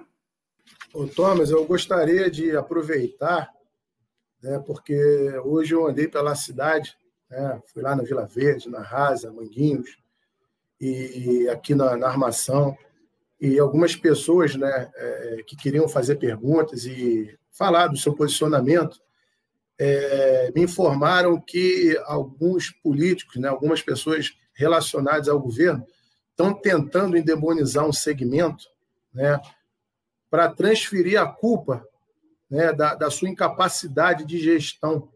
[0.92, 3.50] Ô, Thomas, eu gostaria de aproveitar,
[4.42, 4.94] né, porque
[5.44, 6.96] hoje eu andei pela cidade,
[7.30, 9.98] né, fui lá na Vila Verde, na Rasa, Manguinhos,
[10.80, 12.76] e aqui na, na Armação,
[13.40, 19.00] e algumas pessoas né, é, que queriam fazer perguntas e falar do seu posicionamento
[19.78, 25.86] é, me informaram que alguns políticos, né, algumas pessoas relacionadas ao governo,
[26.30, 28.64] estão tentando endemonizar um segmento
[29.14, 29.40] né,
[30.28, 31.86] para transferir a culpa
[32.50, 35.08] né, da, da, sua incapacidade de gestão.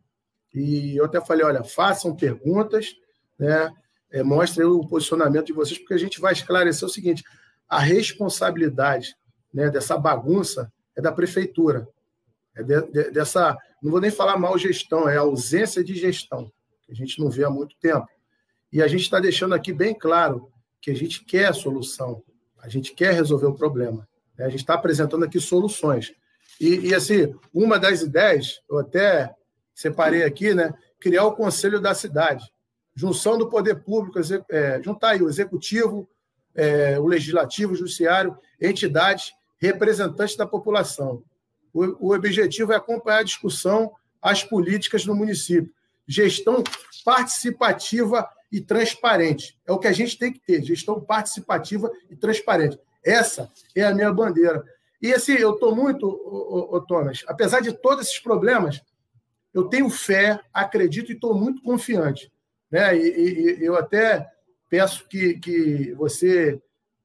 [0.55, 2.95] E eu até falei: olha, façam perguntas,
[3.39, 3.73] né,
[4.11, 7.25] é, mostrem o posicionamento de vocês, porque a gente vai esclarecer o seguinte:
[7.73, 9.16] a responsabilidade
[9.53, 11.89] né, dessa bagunça é da prefeitura,
[12.55, 16.53] é de, de, dessa não vou nem falar mal gestão, é ausência de gestão,
[16.83, 18.07] que a gente não vê há muito tempo.
[18.70, 20.53] E a gente está deixando aqui bem claro
[20.83, 22.23] que a gente quer a solução,
[22.59, 24.07] a gente quer resolver o problema.
[24.37, 24.45] Né?
[24.45, 26.12] A gente está apresentando aqui soluções.
[26.61, 29.35] E, e, assim, uma das ideias, eu até
[29.75, 30.75] separei aqui, né?
[31.01, 32.45] Criar o conselho da cidade.
[32.95, 34.20] Junção do poder público,
[34.51, 36.07] é, juntar aí o executivo,
[36.55, 41.23] é, o legislativo, o judiciário, entidades, representantes da população.
[41.73, 45.73] O, o objetivo é acompanhar a discussão, as políticas no município.
[46.07, 46.63] Gestão
[47.05, 49.59] participativa e transparente.
[49.67, 52.79] É o que a gente tem que ter, gestão participativa e transparente.
[53.05, 54.63] Essa é a minha bandeira.
[55.01, 58.81] E assim, eu estou muito, ô, ô, Thomas, apesar de todos esses problemas,
[59.53, 62.31] eu tenho fé, acredito e estou muito confiante.
[62.71, 62.97] Né?
[62.97, 64.31] E, e, eu até
[64.73, 66.59] peço que, que você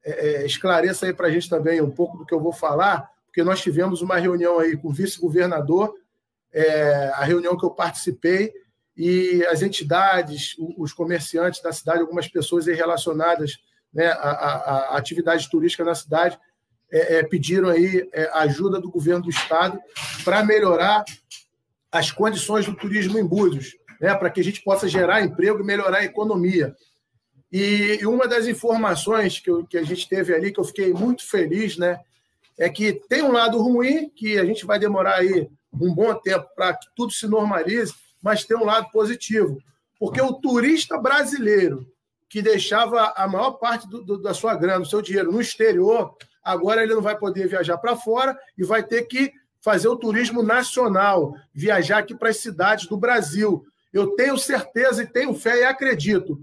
[0.06, 3.12] é, é esclareça aí para a gente também um pouco do que eu vou falar,
[3.26, 5.94] porque nós tivemos uma reunião aí com o vice-governador,
[6.54, 8.54] é, a reunião que eu participei,
[8.96, 13.58] e as entidades, os comerciantes da cidade, algumas pessoas relacionadas
[13.94, 14.08] né,
[14.92, 16.40] atividade turística na cidade,
[16.90, 19.78] é, é, pediram aí é, ajuda do governo do estado
[20.24, 21.04] para melhorar
[21.92, 25.66] as condições do turismo em Búzios, né, para que a gente possa gerar emprego e
[25.66, 26.74] melhorar a economia.
[27.52, 31.26] E uma das informações que, eu, que a gente teve ali, que eu fiquei muito
[31.28, 32.00] feliz, né,
[32.58, 36.48] é que tem um lado ruim, que a gente vai demorar aí um bom tempo
[36.56, 39.62] para que tudo se normalize, mas tem um lado positivo.
[40.00, 41.88] Porque o turista brasileiro,
[42.28, 46.16] que deixava a maior parte do, do, da sua grana, do seu dinheiro no exterior,
[46.44, 49.32] agora ele não vai poder viajar para fora e vai ter que
[49.62, 53.64] fazer o turismo nacional, viajar aqui para as cidades do Brasil.
[53.94, 56.40] Eu tenho certeza e tenho fé e acredito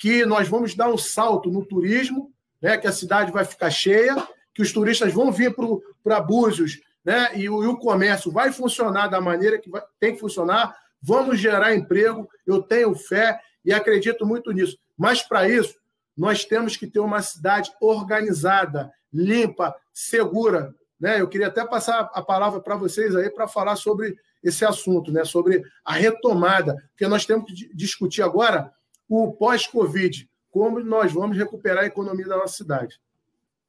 [0.00, 4.16] que nós vamos dar um salto no turismo, né, que a cidade vai ficar cheia
[4.54, 5.54] que os turistas vão vir
[6.02, 7.30] para Búzios, né?
[7.34, 10.76] E o, e o, comércio vai funcionar da maneira que vai, tem que funcionar.
[11.00, 12.28] Vamos gerar emprego.
[12.46, 14.76] Eu tenho fé e acredito muito nisso.
[14.98, 15.76] Mas para isso,
[16.16, 20.74] nós temos que ter uma cidade organizada, limpa, segura.
[21.00, 21.20] Né?
[21.20, 25.24] Eu queria até passar a palavra para vocês aí para falar sobre esse assunto, né?
[25.24, 28.70] sobre a retomada, porque nós temos que discutir agora
[29.10, 33.00] o pós-Covid, como nós vamos recuperar a economia da nossa cidade.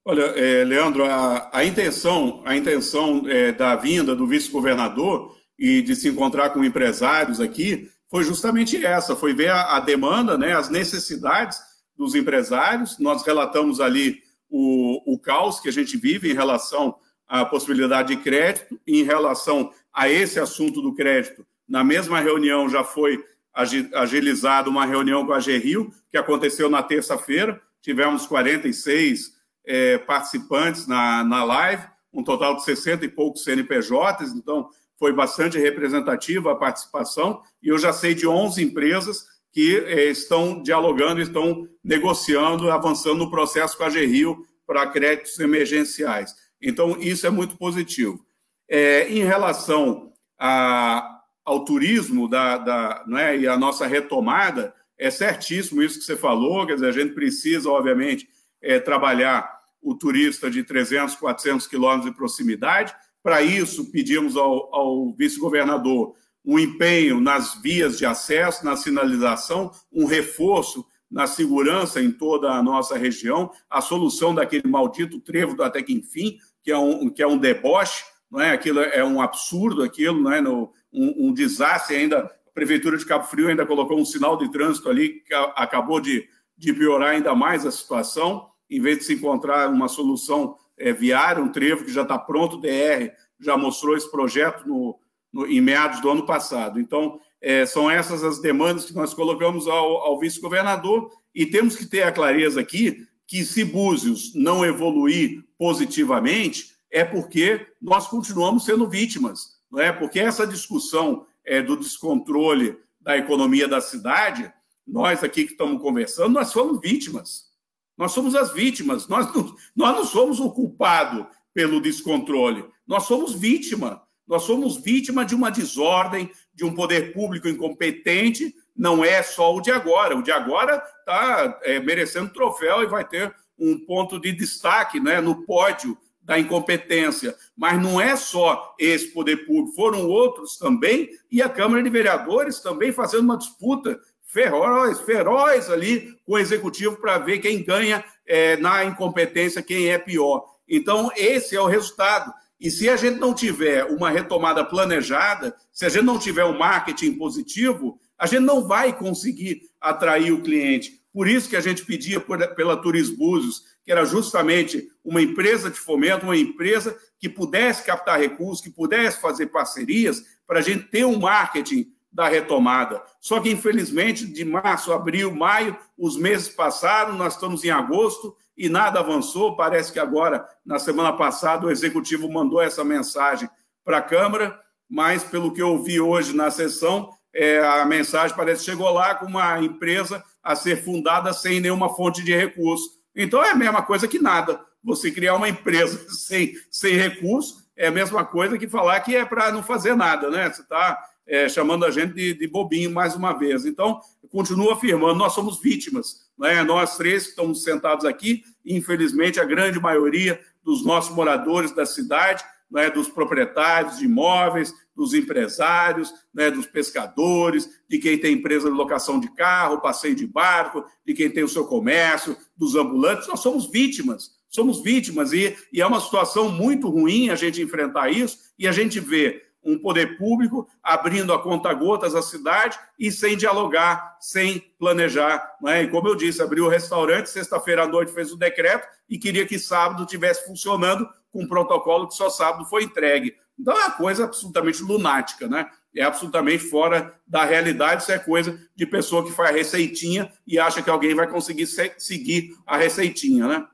[0.06, 5.96] Olha, é, Leandro, a, a, intenção, a intenção é, da vinda do vice-governador e de
[5.96, 10.70] se encontrar com empresários aqui foi justamente essa, foi ver a, a, demanda, né, as
[10.70, 11.60] necessidades
[11.98, 13.00] dos empresários.
[13.00, 16.96] Nós relatamos ali o, o caos que a gente vive em relação
[17.28, 21.46] à possibilidade de crédito, em relação a esse assunto do crédito.
[21.68, 23.24] Na mesma reunião já foi
[23.54, 29.34] agilizada uma reunião com a Geril, que aconteceu na terça-feira, tivemos 46
[29.66, 31.84] é, participantes na, na live,
[32.14, 37.78] um total de 60 e poucos CNPJs, então foi bastante representativa a participação, e eu
[37.78, 43.84] já sei de 11 empresas que é, estão dialogando, estão negociando, avançando no processo com
[43.84, 46.34] a Gerrio para créditos emergenciais.
[46.62, 48.24] Então, isso é muito positivo.
[48.70, 55.82] É, em relação a, ao turismo da, da, né, e a nossa retomada, é certíssimo
[55.82, 58.28] isso que você falou, quer dizer, a gente precisa, obviamente,
[58.62, 59.50] é, trabalhar
[59.82, 62.94] o turista de 300, 400 quilômetros de proximidade.
[63.24, 66.14] Para isso, pedimos ao, ao vice-governador
[66.46, 72.64] um empenho nas vias de acesso, na sinalização, um reforço na segurança em toda a
[72.64, 77.22] nossa região, a solução daquele maldito trevo do Até que Enfim, que é um, que
[77.22, 78.52] é um deboche, não é?
[78.52, 80.40] Aquilo é um absurdo, aquilo, não é?
[80.40, 84.52] No, um, um desastre ainda A Prefeitura de Cabo Frio ainda colocou um sinal de
[84.52, 86.28] trânsito ali que acabou de,
[86.58, 88.50] de piorar ainda mais a situação.
[88.70, 92.58] Em vez de se encontrar uma solução é, viária, um trevo que já está pronto,
[92.58, 95.00] o DR já mostrou esse projeto no,
[95.32, 96.80] no, em meados do ano passado.
[96.80, 101.86] Então, é, são essas as demandas que nós colocamos ao, ao vice-governador e temos que
[101.86, 108.90] ter a clareza aqui que se Búzios não evoluir positivamente, é porque nós continuamos sendo
[108.90, 109.92] vítimas, não é?
[109.92, 114.52] Porque essa discussão é, do descontrole da economia da cidade,
[114.86, 117.50] nós aqui que estamos conversando, nós somos vítimas.
[117.98, 119.08] Nós somos as vítimas.
[119.08, 122.66] Nós não, nós não somos o culpado pelo descontrole.
[122.86, 124.02] Nós somos vítima.
[124.28, 128.54] Nós somos vítima de uma desordem, de um poder público incompetente.
[128.76, 130.18] Não é só o de agora.
[130.18, 135.22] O de agora está é, merecendo troféu e vai ter um ponto de destaque né,
[135.22, 137.36] no pódio da incompetência.
[137.56, 142.60] Mas não é só esse poder público, foram outros também, e a Câmara de Vereadores
[142.60, 144.00] também fazendo uma disputa
[144.32, 149.98] feroz, feroz ali com o executivo para ver quem ganha é, na incompetência, quem é
[149.98, 150.46] pior.
[150.68, 152.34] Então, esse é o resultado.
[152.58, 156.58] E se a gente não tiver uma retomada planejada, se a gente não tiver um
[156.58, 161.02] marketing positivo, a gente não vai conseguir atrair o cliente.
[161.12, 166.26] Por isso que a gente pedia pela Turisbúzios, que era justamente uma empresa de fomento,
[166.26, 171.20] uma empresa que pudesse captar recursos, que pudesse fazer parcerias, para a gente ter um
[171.20, 173.02] marketing da retomada.
[173.20, 178.68] Só que, infelizmente, de março, abril, maio, os meses passaram, nós estamos em agosto e
[178.68, 179.56] nada avançou.
[179.56, 183.50] Parece que agora, na semana passada, o executivo mandou essa mensagem
[183.84, 184.60] para a Câmara,
[184.90, 189.16] mas, pelo que eu ouvi hoje na sessão, é, a mensagem parece que chegou lá
[189.16, 192.90] com uma empresa a ser fundada sem nenhuma fonte de recurso.
[193.16, 194.60] Então é a mesma coisa que nada.
[194.84, 199.26] Você criar uma empresa sem, sem recurso é a mesma coisa que falar que é
[199.26, 200.52] para não fazer nada, né?
[200.52, 203.66] Você está é, chamando a gente de, de, bobinho mais uma vez.
[203.66, 204.02] Então,
[204.32, 206.30] continuo afirmando, nós somos vítimas.
[206.38, 206.64] Né?
[206.64, 212.44] Nós três que estamos sentados aqui, infelizmente, a grande maioria dos nossos moradores da cidade,
[212.72, 218.76] né, dos proprietários de imóveis, dos empresários, né, dos pescadores, de quem tem empresa de
[218.76, 223.40] locação de carro, passeio de barco, de quem tem o seu comércio, dos ambulantes, nós
[223.40, 224.40] somos vítimas.
[224.48, 228.72] Somos vítimas e, e é uma situação muito ruim a gente enfrentar isso e a
[228.74, 234.60] gente vê um poder público abrindo a conta gotas a cidade e sem dialogar, sem
[234.80, 235.56] planejar.
[235.62, 235.84] Né?
[235.84, 239.46] E como eu disse, abriu o restaurante, sexta-feira à noite fez o decreto e queria
[239.46, 243.36] que sábado estivesse funcionando com um protocolo que só sábado foi entregue.
[243.58, 245.68] Então é uma coisa absolutamente lunática, né?
[245.96, 250.82] É absolutamente fora da realidade, isso é coisa de pessoa que faz receitinha e acha
[250.82, 253.68] que alguém vai conseguir seguir a receitinha, né?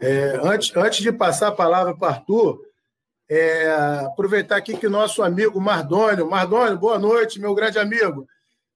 [0.00, 2.67] É, antes, antes de passar a palavra para o Arthur,
[3.28, 3.70] é,
[4.06, 8.26] aproveitar aqui que nosso amigo Mardônio, Mardônio, boa noite, meu grande amigo.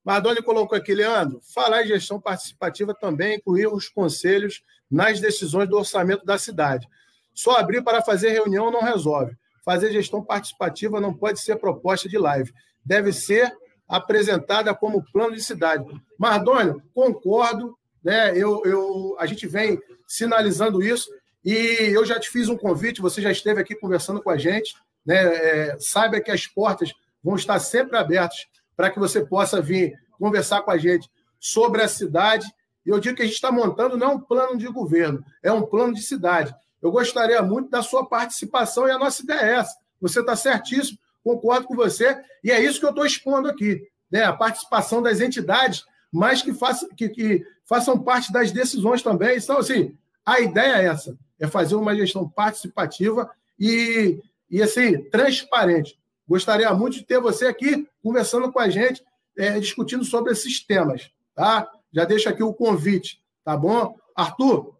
[0.03, 5.77] Mardônio colocou aqui, Leandro, falar em gestão participativa também incluir os conselhos nas decisões do
[5.77, 6.87] orçamento da cidade.
[7.33, 9.35] Só abrir para fazer reunião não resolve.
[9.65, 12.53] Fazer gestão participativa não pode ser proposta de live.
[12.85, 13.51] Deve ser
[13.87, 15.85] apresentada como plano de cidade.
[16.17, 18.37] Mardônio, concordo, né?
[18.37, 21.09] Eu, eu, a gente vem sinalizando isso
[21.43, 24.75] e eu já te fiz um convite, você já esteve aqui conversando com a gente,
[25.05, 25.15] né?
[25.15, 30.61] É, saiba que as portas vão estar sempre abertas para que você possa vir conversar
[30.61, 32.45] com a gente sobre a cidade.
[32.85, 35.63] E eu digo que a gente está montando não um plano de governo, é um
[35.63, 36.55] plano de cidade.
[36.81, 39.75] Eu gostaria muito da sua participação e a nossa ideia é essa.
[40.01, 43.81] Você está certíssimo, concordo com você, e é isso que eu estou expondo aqui.
[44.11, 44.23] Né?
[44.23, 49.37] A participação das entidades, mas que, faça, que, que façam parte das decisões também.
[49.37, 53.29] Então, assim, a ideia é essa: é fazer uma gestão participativa
[53.59, 55.99] e, e assim, transparente.
[56.27, 59.03] Gostaria muito de ter você aqui conversando com a gente,
[59.37, 61.11] é, discutindo sobre esses temas.
[61.35, 61.69] Tá?
[61.91, 63.97] Já deixo aqui o convite, tá bom?
[64.15, 64.75] Arthur?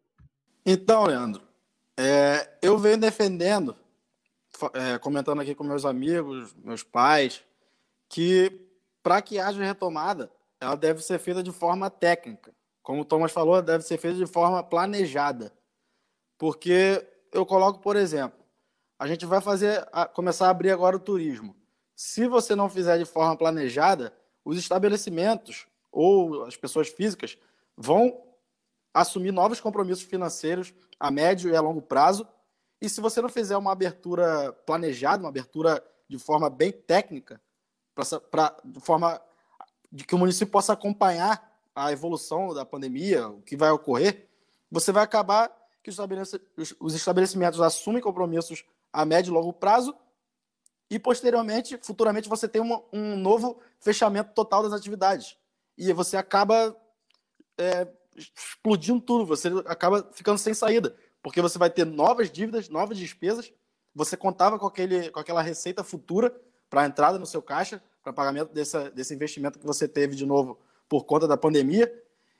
[0.65, 1.43] Então, Leandro,
[1.97, 3.75] é, eu venho defendendo,
[4.73, 7.43] é, comentando aqui com meus amigos, meus pais,
[8.07, 8.61] que
[9.01, 10.31] para que haja retomada,
[10.61, 12.53] ela deve ser feita de forma técnica.
[12.81, 15.51] Como o Thomas falou, deve ser feita de forma planejada.
[16.43, 18.37] Porque eu coloco, por exemplo,
[18.99, 21.55] a gente vai fazer, a, começar a abrir agora o turismo.
[21.95, 24.13] Se você não fizer de forma planejada,
[24.43, 27.37] os estabelecimentos ou as pessoas físicas
[27.77, 28.21] vão
[28.93, 32.27] assumir novos compromissos financeiros a médio e a longo prazo.
[32.81, 37.41] E se você não fizer uma abertura planejada, uma abertura de forma bem técnica,
[37.95, 39.21] pra, pra, de forma
[39.89, 44.27] de que o município possa acompanhar a evolução da pandemia, o que vai ocorrer,
[44.69, 45.91] você vai acabar que
[46.79, 49.93] os estabelecimentos assumem compromissos a médio e longo prazo
[50.93, 55.35] e posteriormente, futuramente, você tem um, um novo fechamento total das atividades.
[55.75, 56.75] E você acaba
[57.57, 62.97] é, explodindo tudo, você acaba ficando sem saída, porque você vai ter novas dívidas, novas
[62.97, 63.51] despesas,
[63.95, 66.31] você contava com, aquele, com aquela receita futura
[66.69, 70.59] para a entrada no seu caixa, para pagamento desse investimento que você teve de novo
[70.87, 71.91] por conta da pandemia,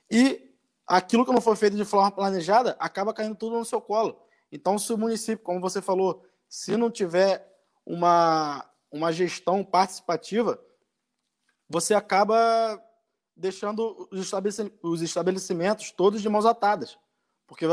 [0.08, 0.53] e
[0.86, 4.20] aquilo que não foi feito de forma planejada acaba caindo tudo no seu colo.
[4.50, 7.46] Então, se o município, como você falou, se não tiver
[7.84, 10.62] uma, uma gestão participativa,
[11.68, 12.80] você acaba
[13.36, 14.08] deixando
[14.82, 16.98] os estabelecimentos todos de mãos atadas.
[17.46, 17.66] Porque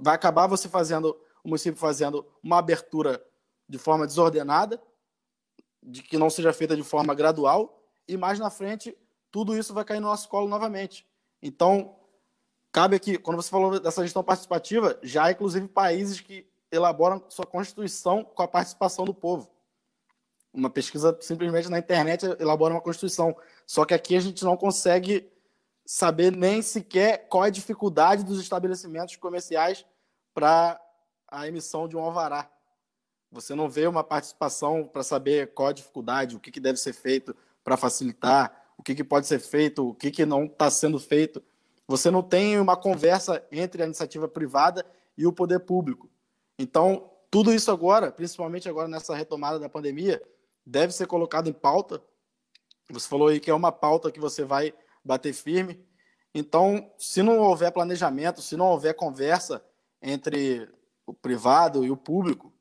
[0.00, 3.24] vai acabar você fazendo, o município fazendo uma abertura
[3.68, 4.80] de forma desordenada,
[5.82, 8.96] de que não seja feita de forma gradual, e mais na frente
[9.30, 11.06] tudo isso vai cair no nosso colo novamente.
[11.42, 11.96] Então,
[12.72, 17.44] cabe aqui, quando você falou dessa gestão participativa, já há inclusive países que elaboram sua
[17.44, 19.48] constituição com a participação do povo.
[20.52, 23.36] Uma pesquisa simplesmente na internet elabora uma constituição.
[23.66, 25.30] Só que aqui a gente não consegue
[25.84, 29.84] saber nem sequer qual é a dificuldade dos estabelecimentos comerciais
[30.34, 30.80] para
[31.28, 32.50] a emissão de um alvará.
[33.30, 36.92] Você não vê uma participação para saber qual a dificuldade, o que, que deve ser
[36.92, 40.98] feito para facilitar, o que, que pode ser feito, o que, que não está sendo
[40.98, 41.42] feito.
[41.92, 44.82] Você não tem uma conversa entre a iniciativa privada
[45.14, 46.10] e o poder público.
[46.58, 50.22] Então, tudo isso agora, principalmente agora nessa retomada da pandemia,
[50.64, 52.02] deve ser colocado em pauta.
[52.88, 54.72] Você falou aí que é uma pauta que você vai
[55.04, 55.86] bater firme.
[56.34, 59.62] Então, se não houver planejamento, se não houver conversa
[60.00, 60.66] entre
[61.04, 62.54] o privado e o público,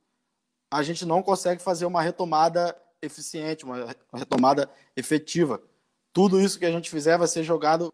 [0.70, 5.64] a gente não consegue fazer uma retomada eficiente, uma retomada efetiva.
[6.12, 7.94] Tudo isso que a gente fizer vai ser jogado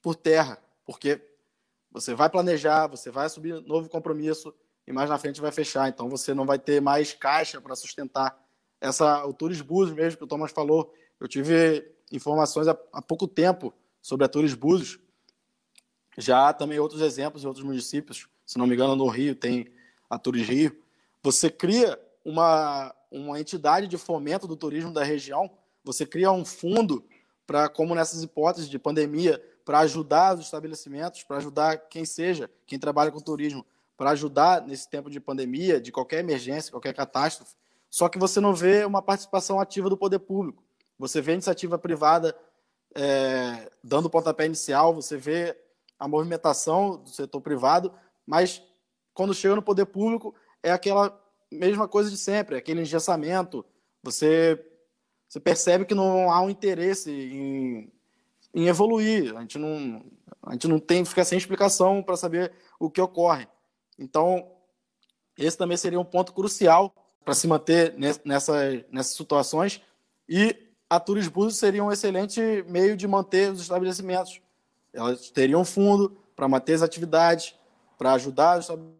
[0.00, 1.20] por terra, porque
[1.90, 4.54] você vai planejar, você vai assumir novo compromisso
[4.86, 5.88] e mais na frente vai fechar.
[5.88, 8.38] Então você não vai ter mais caixa para sustentar
[8.80, 10.94] essa o Turisbus mesmo que o Thomas falou.
[11.18, 14.98] Eu tive informações há, há pouco tempo sobre a Turisbus.
[16.16, 18.28] Já há também outros exemplos em outros municípios.
[18.46, 19.72] Se não me engano, no Rio tem
[20.08, 20.88] a Turis Rio
[21.22, 25.50] você cria uma, uma entidade de fomento do turismo da região,
[25.84, 27.04] você cria um fundo
[27.46, 32.78] para, como nessas hipóteses de pandemia, para ajudar os estabelecimentos, para ajudar quem seja, quem
[32.78, 33.66] trabalha com turismo,
[33.98, 37.54] para ajudar nesse tempo de pandemia, de qualquer emergência, qualquer catástrofe.
[37.90, 40.64] Só que você não vê uma participação ativa do poder público.
[40.98, 42.34] Você vê a iniciativa privada
[42.94, 45.54] é, dando pontapé inicial, você vê
[45.98, 47.92] a movimentação do setor privado,
[48.24, 48.62] mas
[49.12, 53.62] quando chega no poder público, é aquela mesma coisa de sempre, aquele engessamento.
[54.02, 54.64] Você,
[55.28, 57.92] você percebe que não há um interesse em,
[58.58, 59.36] em evoluir.
[59.36, 60.04] A gente não,
[60.42, 63.46] a gente não tem ficar sem explicação para saber o que ocorre.
[63.98, 64.50] Então,
[65.36, 66.92] esse também seria um ponto crucial
[67.24, 69.80] para se manter nessas, nessas situações.
[70.28, 70.56] E
[70.90, 74.40] a Turisbus seria um excelente meio de manter os estabelecimentos.
[74.92, 77.54] Elas teriam fundo para manter as atividades,
[77.96, 78.98] para ajudar os estabelecimentos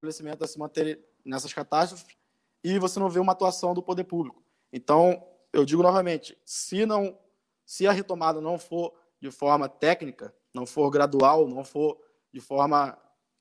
[0.00, 2.16] estabelecimento a se manter nessas catástrofes
[2.64, 4.42] e você não vê uma atuação do poder público.
[4.72, 7.18] Então, eu digo novamente, se não
[7.66, 11.98] se a retomada não for de forma técnica, não for gradual, não for
[12.32, 12.96] de forma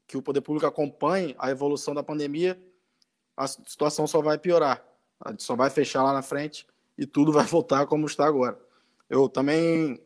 [0.08, 2.62] que o poder público acompanhe a evolução da pandemia,
[3.38, 4.84] a situação só vai piorar.
[5.20, 6.66] A gente só vai fechar lá na frente
[6.98, 8.60] e tudo vai voltar como está agora.
[9.10, 10.02] Eu também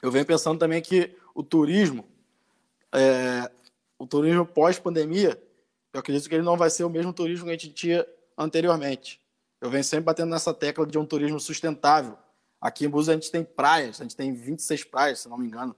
[0.00, 2.08] eu venho pensando também que o turismo,
[2.92, 3.50] é,
[3.98, 5.40] o turismo pós-pandemia,
[5.92, 9.20] eu acredito que ele não vai ser o mesmo turismo que a gente tinha anteriormente.
[9.60, 12.16] Eu venho sempre batendo nessa tecla de um turismo sustentável.
[12.60, 15.46] Aqui em Búzios a gente tem praias, a gente tem 26 praias, se não me
[15.46, 15.76] engano.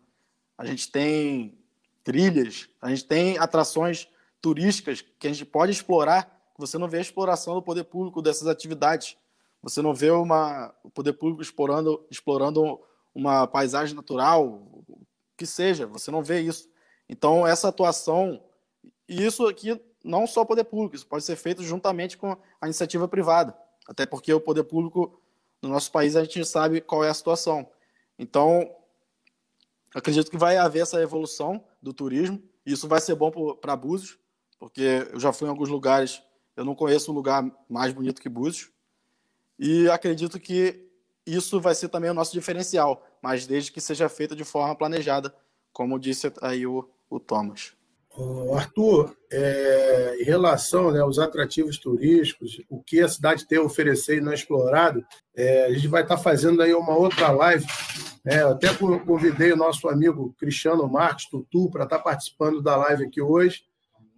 [0.57, 1.59] A gente tem
[2.03, 4.09] trilhas, a gente tem atrações
[4.41, 6.39] turísticas que a gente pode explorar.
[6.59, 9.17] Você não vê a exploração do poder público dessas atividades.
[9.63, 12.81] Você não vê uma, o poder público explorando, explorando
[13.15, 14.85] uma paisagem natural,
[15.37, 15.87] que seja.
[15.87, 16.69] Você não vê isso.
[17.09, 18.43] Então, essa atuação,
[19.09, 22.67] e isso aqui não só o poder público, isso pode ser feito juntamente com a
[22.67, 23.57] iniciativa privada,
[23.87, 25.21] até porque o poder público
[25.63, 27.69] no nosso país a gente sabe qual é a situação.
[28.19, 28.75] Então,
[29.95, 34.19] acredito que vai haver essa evolução do turismo, e isso vai ser bom para Búzios,
[34.59, 36.23] porque eu já fui em alguns lugares,
[36.57, 38.71] eu não conheço um lugar mais bonito que Búzios,
[39.59, 40.89] e acredito que
[41.27, 45.35] isso vai ser também o nosso diferencial, mas desde que seja feito de forma planejada,
[45.73, 47.75] como disse aí o, o Thomas.
[48.57, 54.19] Arthur, é, em relação né, aos atrativos turísticos, o que a cidade tem a oferecer
[54.19, 55.05] e não é explorado,
[55.35, 57.65] é, a gente vai estar fazendo aí uma outra live.
[58.25, 63.23] Eu até convidei o nosso amigo Cristiano Marques, Tutu, para estar participando da live aqui
[63.23, 63.63] hoje,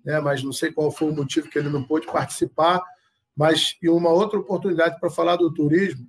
[0.04, 2.82] né, mas não sei qual foi o motivo que ele não pôde participar.
[3.36, 6.06] Mas, em uma outra oportunidade para falar do turismo,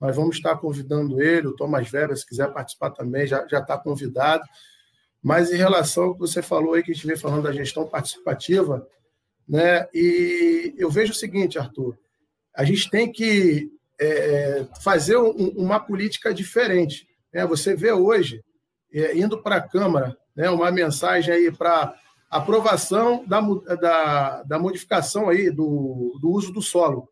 [0.00, 4.44] nós vamos estar convidando ele, o Thomas Weber, se quiser participar também, já está convidado.
[5.22, 7.86] Mas em relação ao que você falou aí, que a gente vem falando da gestão
[7.86, 8.86] participativa,
[9.48, 9.86] né?
[9.94, 11.96] E eu vejo o seguinte, Arthur,
[12.54, 13.70] a gente tem que
[14.00, 17.06] é, fazer um, uma política diferente.
[17.32, 17.46] Né?
[17.46, 18.42] Você vê hoje,
[18.92, 21.94] é, indo para a Câmara, né, uma mensagem aí para
[22.30, 27.08] aprovação da, da, da, modificação aí do, do uso do solo.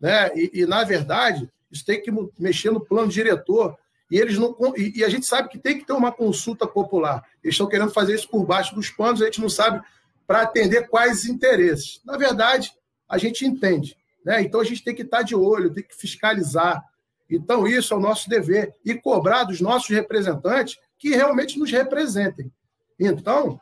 [0.00, 0.30] Né?
[0.34, 3.76] E, e, na verdade, isso tem que mexer no plano diretor.
[4.10, 7.22] E eles não e, e a gente sabe que tem que ter uma consulta popular.
[7.42, 9.80] Eles estão querendo fazer isso por baixo dos panos, a gente não sabe
[10.26, 12.00] para atender quais interesses.
[12.04, 12.72] Na verdade,
[13.08, 13.96] a gente entende.
[14.24, 14.42] Né?
[14.42, 16.82] Então a gente tem que estar de olho, tem que fiscalizar.
[17.28, 18.74] Então, isso é o nosso dever.
[18.84, 22.52] E cobrar dos nossos representantes que realmente nos representem.
[22.98, 23.60] Então,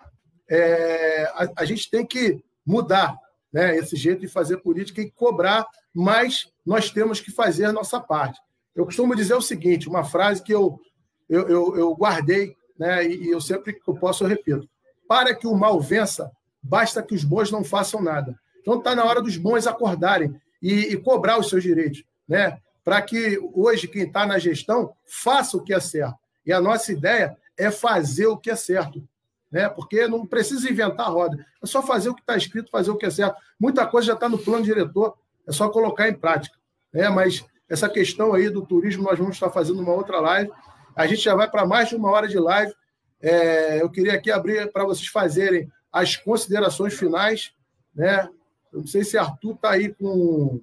[0.49, 3.17] é, a, a, gente tem que mudar
[3.53, 8.01] né, esse jeito de fazer política e cobrar, mas nós temos que fazer a nossa
[8.01, 8.41] parte.
[8.75, 10.81] Eu costumo dizer o seguinte, uma frase que eu,
[11.29, 14.69] eu, eu, eu guardei, né, e, eu sempre que eu posso eu repito.
[15.07, 16.31] Para que o mal vença,
[16.63, 18.39] basta que os bons não façam nada.
[18.61, 22.59] Então está na hora dos bons acordarem e, e cobrar os seus direitos, né?
[22.85, 26.17] Para que hoje quem está na gestão faça o que é certo.
[26.47, 29.07] E a nossa ideia é fazer o que é certo,
[29.51, 29.69] né?
[29.69, 32.97] Porque não precisa inventar a roda, é só fazer o que está escrito, fazer o
[32.97, 33.37] que é certo.
[33.59, 35.17] Muita coisa já está no plano diretor,
[35.47, 36.57] é só colocar em prática,
[36.93, 37.09] né?
[37.09, 40.51] Mas essa questão aí do turismo, nós vamos estar fazendo uma outra live.
[40.95, 42.71] A gente já vai para mais de uma hora de live.
[43.19, 47.55] É, eu queria aqui abrir para vocês fazerem as considerações finais.
[47.95, 48.29] Né?
[48.71, 50.61] Eu não sei se Arthur está aí com.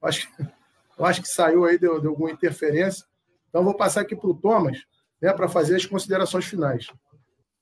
[0.00, 0.28] Acho,
[0.96, 3.04] eu acho que saiu aí de, de alguma interferência.
[3.48, 4.78] Então, vou passar aqui para o Thomas
[5.20, 6.86] né, para fazer as considerações finais.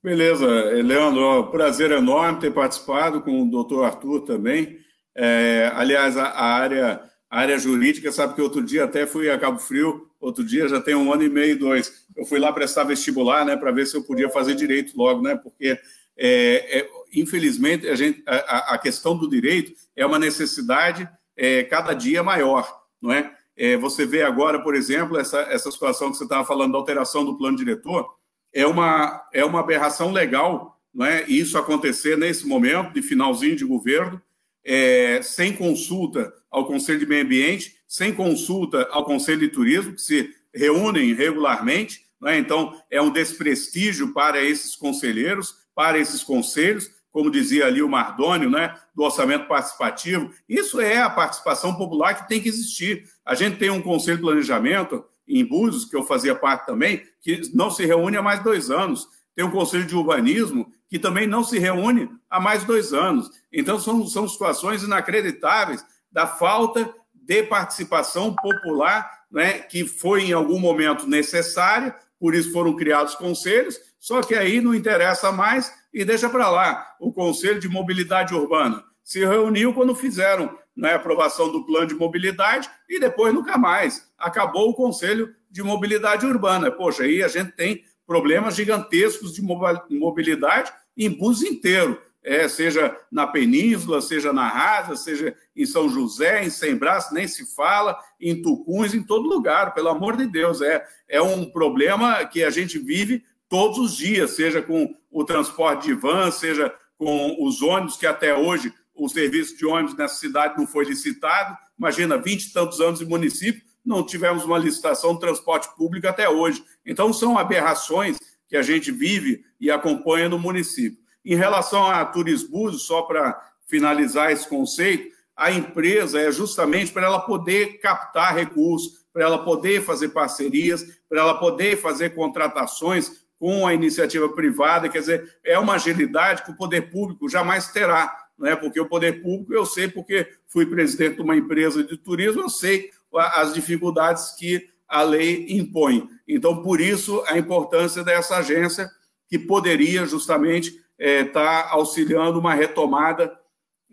[0.03, 4.77] Beleza, Leandro, prazer enorme ter participado com o doutor Arthur também.
[5.15, 9.59] É, aliás, a, a área área jurídica, sabe que outro dia até fui a Cabo
[9.59, 12.05] Frio, outro dia já tem um ano e meio, dois.
[12.15, 15.35] Eu fui lá prestar vestibular, né, para ver se eu podia fazer direito logo, né,
[15.35, 15.77] porque
[16.17, 21.93] é, é, infelizmente a, gente, a, a, questão do direito é uma necessidade é, cada
[21.93, 23.33] dia maior, não é?
[23.57, 23.75] é?
[23.77, 27.37] Você vê agora, por exemplo, essa, essa situação que você estava falando da alteração do
[27.37, 28.09] plano diretor,
[28.53, 31.25] é uma, é uma aberração legal, não é?
[31.27, 34.21] Isso acontecer nesse momento de finalzinho de governo,
[34.65, 40.01] é, sem consulta ao Conselho de Meio Ambiente, sem consulta ao Conselho de Turismo, que
[40.01, 42.01] se reúnem regularmente.
[42.19, 42.39] Né?
[42.39, 48.49] Então, é um desprestígio para esses conselheiros, para esses conselhos, como dizia ali o Mardônio,
[48.49, 48.75] né?
[48.93, 50.31] do orçamento participativo.
[50.49, 53.05] Isso é a participação popular que tem que existir.
[53.23, 57.41] A gente tem um Conselho de Planejamento em Búzios, que eu fazia parte também, que
[57.53, 59.07] não se reúne há mais dois anos.
[59.35, 63.29] Tem um Conselho de Urbanismo, que também não se reúne há mais dois anos.
[63.51, 70.59] Então, são, são situações inacreditáveis da falta de participação popular, né, que foi em algum
[70.59, 76.29] momento necessária, por isso foram criados conselhos, só que aí não interessa mais e deixa
[76.29, 76.95] para lá.
[76.99, 81.95] O Conselho de Mobilidade Urbana se reuniu quando fizeram né, a aprovação do plano de
[81.95, 84.11] mobilidade e depois nunca mais.
[84.17, 86.71] Acabou o Conselho de Mobilidade Urbana.
[86.71, 93.27] Poxa, aí a gente tem problemas gigantescos de mobilidade em bus inteiro, é, seja na
[93.27, 98.41] Península, seja na Rasa, seja em São José, em Sem Braço, nem se fala, em
[98.41, 100.59] Tucuns, em todo lugar, pelo amor de Deus.
[100.61, 105.87] É, é um problema que a gente vive todos os dias, seja com o transporte
[105.87, 110.57] de van, seja com os ônibus, que até hoje o serviço de ônibus nessa cidade
[110.57, 111.55] não foi licitado.
[111.77, 116.27] Imagina, vinte e tantos anos de município, não tivemos uma licitação de transporte público até
[116.27, 116.63] hoje.
[116.85, 118.17] Então, são aberrações
[118.47, 120.99] que a gente vive e acompanha no município.
[121.23, 127.19] Em relação a Turisbus, só para finalizar esse conceito, a empresa é justamente para ela
[127.19, 133.73] poder captar recursos, para ela poder fazer parcerias, para ela poder fazer contratações com a
[133.73, 138.55] iniciativa privada, quer dizer, é uma agilidade que o poder público jamais terá, né?
[138.55, 142.49] porque o poder público, eu sei, porque fui presidente de uma empresa de turismo, eu
[142.49, 146.07] sei as dificuldades que a lei impõe.
[146.27, 148.89] Então, por isso, a importância dessa agência,
[149.27, 153.37] que poderia justamente estar é, tá auxiliando uma retomada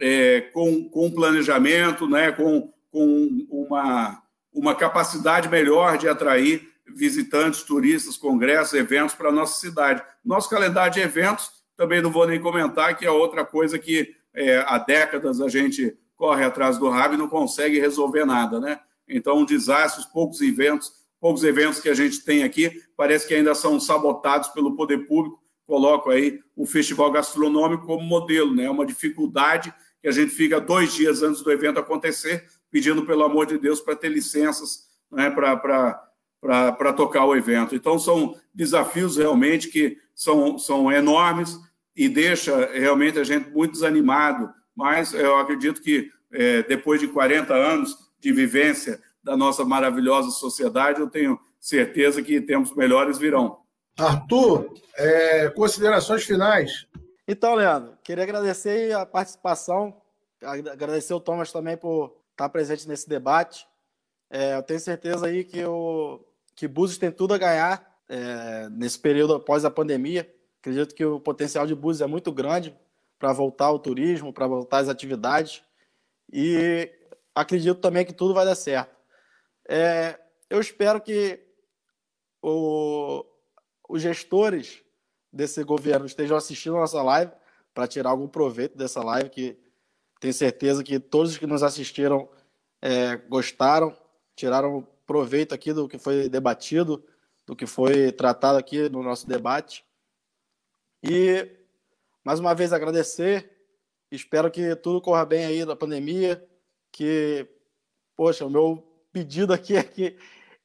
[0.01, 4.23] é, com, com planejamento, né, com, com uma,
[4.53, 10.03] uma capacidade melhor de atrair visitantes, turistas, congressos, eventos para a nossa cidade.
[10.24, 14.59] Nosso calendário de eventos, também não vou nem comentar, que é outra coisa que é,
[14.66, 18.78] há décadas a gente corre atrás do rabo e não consegue resolver nada, né?
[19.16, 23.34] Então, um desastre, os poucos eventos, poucos eventos que a gente tem aqui, parece que
[23.34, 25.40] ainda são sabotados pelo poder público.
[25.66, 28.64] Coloco aí o festival gastronômico como modelo, né?
[28.64, 33.22] É uma dificuldade que a gente fica dois dias antes do evento acontecer, pedindo, pelo
[33.22, 37.74] amor de Deus, para ter licenças né, para tocar o evento.
[37.74, 41.59] Então, são desafios realmente que são, são enormes
[41.94, 47.55] e deixa realmente a gente muito desanimado, mas eu acredito que é, depois de 40
[47.55, 53.59] anos de vivência da nossa maravilhosa sociedade, eu tenho certeza que tempos melhores virão.
[53.99, 56.86] Arthur, é, considerações finais.
[57.27, 60.01] Então, Leandro, queria agradecer a participação,
[60.40, 63.66] agradecer o Thomas também por estar presente nesse debate.
[64.31, 66.20] É, eu tenho certeza aí que o
[66.55, 70.32] que Búzios tem tudo a ganhar é, nesse período após a pandemia.
[70.61, 72.74] Acredito que o potencial de Búzios é muito grande
[73.19, 75.62] para voltar ao turismo, para voltar às atividades.
[76.32, 76.90] E
[77.34, 78.96] acredito também que tudo vai dar certo.
[79.68, 80.18] É,
[80.50, 81.40] eu espero que
[82.42, 83.24] o,
[83.88, 84.82] os gestores
[85.32, 87.32] desse governo estejam assistindo a nossa live
[87.72, 89.59] para tirar algum proveito dessa live, que
[90.20, 92.28] tenho certeza que todos que nos assistiram
[92.80, 93.96] é, gostaram,
[94.36, 97.04] tiraram proveito aqui do que foi debatido,
[97.46, 99.84] do que foi tratado aqui no nosso debate.
[101.02, 101.50] E,
[102.24, 103.50] mais uma vez, agradecer.
[104.10, 106.46] Espero que tudo corra bem aí na pandemia,
[106.93, 107.48] que,
[108.14, 110.16] poxa, o meu pedido aqui é que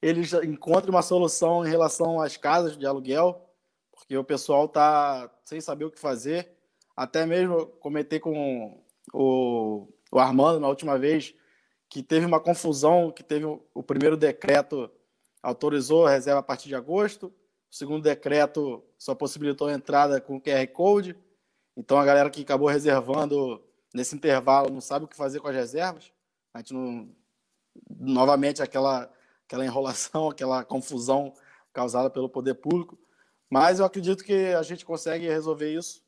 [0.01, 3.49] eles encontrem uma solução em relação às casas de aluguel,
[3.91, 6.51] porque o pessoal está sem saber o que fazer.
[6.95, 8.79] Até mesmo comentei com
[9.13, 11.33] o, o Armando na última vez
[11.89, 14.91] que teve uma confusão, que teve o primeiro decreto
[15.41, 17.27] autorizou a reserva a partir de agosto,
[17.71, 21.15] o segundo decreto só possibilitou a entrada com QR Code,
[21.75, 23.63] então a galera que acabou reservando
[23.93, 26.11] nesse intervalo não sabe o que fazer com as reservas,
[26.53, 27.09] a gente não...
[27.89, 29.11] Novamente aquela,
[29.45, 31.33] aquela enrolação, aquela confusão
[31.71, 32.97] causada pelo poder público,
[33.49, 36.03] mas eu acredito que a gente consegue resolver isso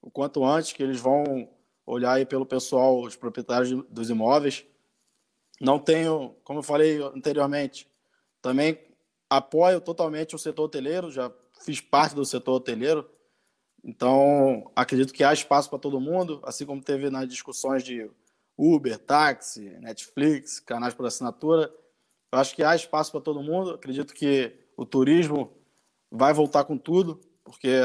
[0.00, 1.48] o quanto antes, que eles vão
[1.86, 4.64] olhar aí pelo pessoal, os proprietários dos imóveis,
[5.60, 7.88] não tenho, como eu falei anteriormente,
[8.40, 8.78] também
[9.30, 11.32] apoio totalmente o setor hoteleiro, já
[11.64, 13.08] fiz parte do setor hoteleiro,
[13.84, 18.10] então acredito que há espaço para todo mundo, assim como teve nas discussões de
[18.56, 21.72] Uber, táxi, Netflix, canais por assinatura.
[22.30, 23.70] Eu acho que há espaço para todo mundo.
[23.70, 25.56] Acredito que o turismo
[26.10, 27.80] vai voltar com tudo, porque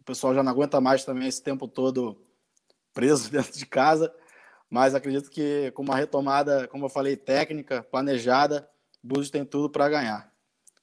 [0.00, 2.24] o pessoal já não aguenta mais também esse tempo todo
[2.92, 4.12] preso dentro de casa
[4.70, 8.68] mas acredito que com uma retomada, como eu falei, técnica, planejada,
[9.02, 10.32] Búzios tem tudo para ganhar.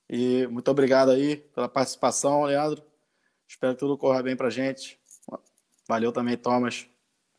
[0.09, 2.81] E muito obrigado aí pela participação, Leandro.
[3.47, 4.99] Espero que tudo corra bem para gente.
[5.88, 6.88] Valeu também, Thomas.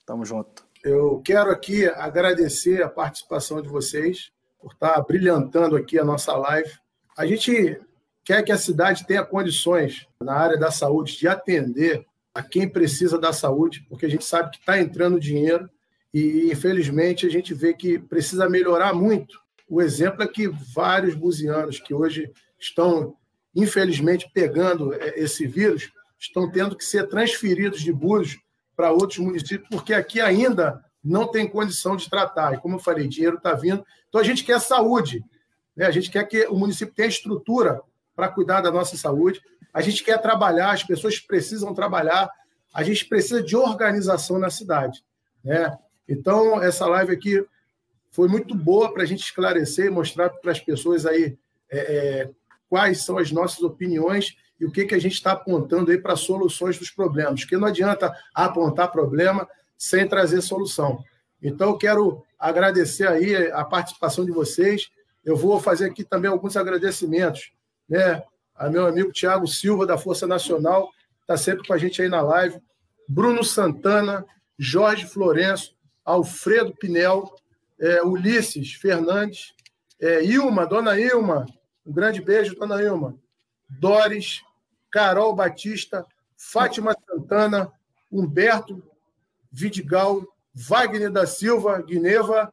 [0.05, 0.64] Tamo junto.
[0.85, 4.31] Eu quero aqui agradecer a participação de vocês
[4.61, 6.71] por estar brilhantando aqui a nossa live.
[7.17, 7.81] A gente
[8.23, 12.05] quer que a cidade tenha condições na área da saúde de atender
[12.35, 15.71] a quem precisa da saúde, porque a gente sabe que está entrando dinheiro
[16.13, 19.41] e, infelizmente, a gente vê que precisa melhorar muito.
[19.67, 22.31] O exemplo é que vários buzianos que hoje
[22.61, 23.17] estão,
[23.57, 28.44] infelizmente, pegando é, esse vírus, estão tendo que ser transferidos de Búzios
[28.77, 32.55] para outros municípios, porque aqui ainda não tem condição de tratar.
[32.55, 33.85] E, como eu falei, dinheiro está vindo.
[34.09, 35.23] Então, a gente quer saúde.
[35.77, 35.87] Né?
[35.87, 37.83] A gente quer que o município tenha estrutura
[38.17, 39.41] para cuidar da nossa saúde.
[39.73, 42.31] A gente quer trabalhar, as pessoas precisam trabalhar.
[42.73, 45.05] A gente precisa de organização na cidade.
[45.43, 45.77] Né?
[46.09, 47.45] Então, essa live aqui
[48.11, 51.37] foi muito boa para a gente esclarecer e mostrar para as pessoas aí
[51.71, 52.31] é, é,
[52.69, 56.17] quais são as nossas opiniões e o que, que a gente está apontando aí para
[56.17, 57.41] soluções dos problemas.
[57.41, 61.03] Porque não adianta apontar problema sem trazer solução.
[61.43, 64.89] Então, eu quero agradecer aí a participação de vocês.
[65.25, 67.53] Eu vou fazer aqui também alguns agradecimentos.
[67.89, 68.23] Né?
[68.55, 70.89] A meu amigo Tiago Silva, da Força Nacional,
[71.21, 72.61] está sempre com a gente aí na live.
[73.09, 74.25] Bruno Santana,
[74.59, 75.75] Jorge Florenço,
[76.05, 77.35] Alfredo Pinel,
[77.81, 79.53] é, Ulisses Fernandes,
[80.01, 81.47] é, Ilma, Dona Ilma,
[81.85, 83.17] um grande beijo, Dona Ilma,
[83.69, 84.43] Doris,
[84.91, 87.73] Carol Batista, Fátima Santana,
[88.11, 88.83] Humberto
[89.51, 90.23] Vidigal,
[90.55, 92.53] Wagner da Silva, Guineva,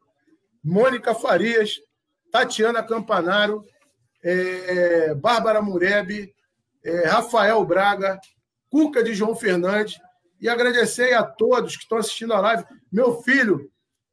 [0.64, 1.80] Mônica Farias,
[2.32, 3.66] Tatiana Campanaro,
[4.24, 6.34] é, Bárbara Mureb,
[6.84, 8.20] é, Rafael Braga,
[8.70, 10.00] Cuca de João Fernandes,
[10.40, 12.64] e agradecer a todos que estão assistindo a live.
[12.92, 13.70] Meu filho,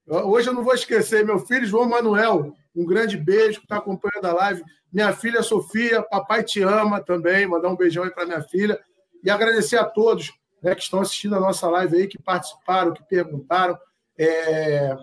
[0.07, 4.27] hoje eu não vou esquecer, meu filho João Manuel, um grande beijo que está acompanhando
[4.27, 4.63] a live.
[4.93, 8.81] Minha filha Sofia, papai te ama também, mandar um beijão aí para minha filha.
[9.23, 10.33] E agradecer a todos
[10.63, 13.77] né, que estão assistindo a nossa live aí, que participaram, que perguntaram.
[14.17, 14.97] É...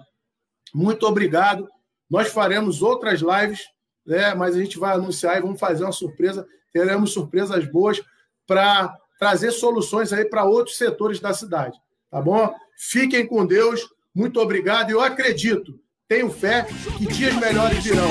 [0.73, 1.69] Muito obrigado.
[2.09, 3.67] Nós faremos outras lives,
[4.05, 6.47] né, mas a gente vai anunciar e vamos fazer uma surpresa.
[6.71, 8.01] Teremos surpresas boas
[8.45, 11.79] para trazer soluções aí para outros setores da cidade,
[12.11, 12.53] tá bom?
[12.77, 16.67] Fiquem com Deus, Muito obrigado eu acredito, tenho fé
[16.99, 18.07] que dias melhores virão.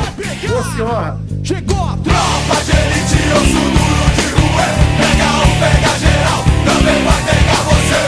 [0.48, 1.20] Boa senhora!
[1.44, 4.66] Chegou a tropa de elite, osso duro de rua.
[4.98, 8.02] Pega um, pega geral, também vai pegar você.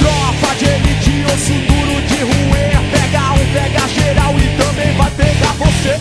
[0.00, 2.80] Tropa de elite, osso duro de rua.
[2.90, 5.92] Pega um, pega geral e também vai pegar você.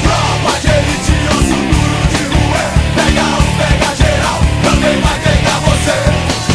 [0.00, 2.62] Tropa de elite, osso duro de rua.
[2.96, 5.96] Pega um, pega geral, também vai pegar você.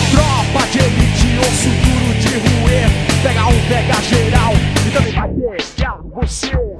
[0.09, 2.89] Tropa de elite, osso duro de rua.
[3.21, 5.80] Pega um, pega geral e também vai pegar
[6.13, 6.53] Você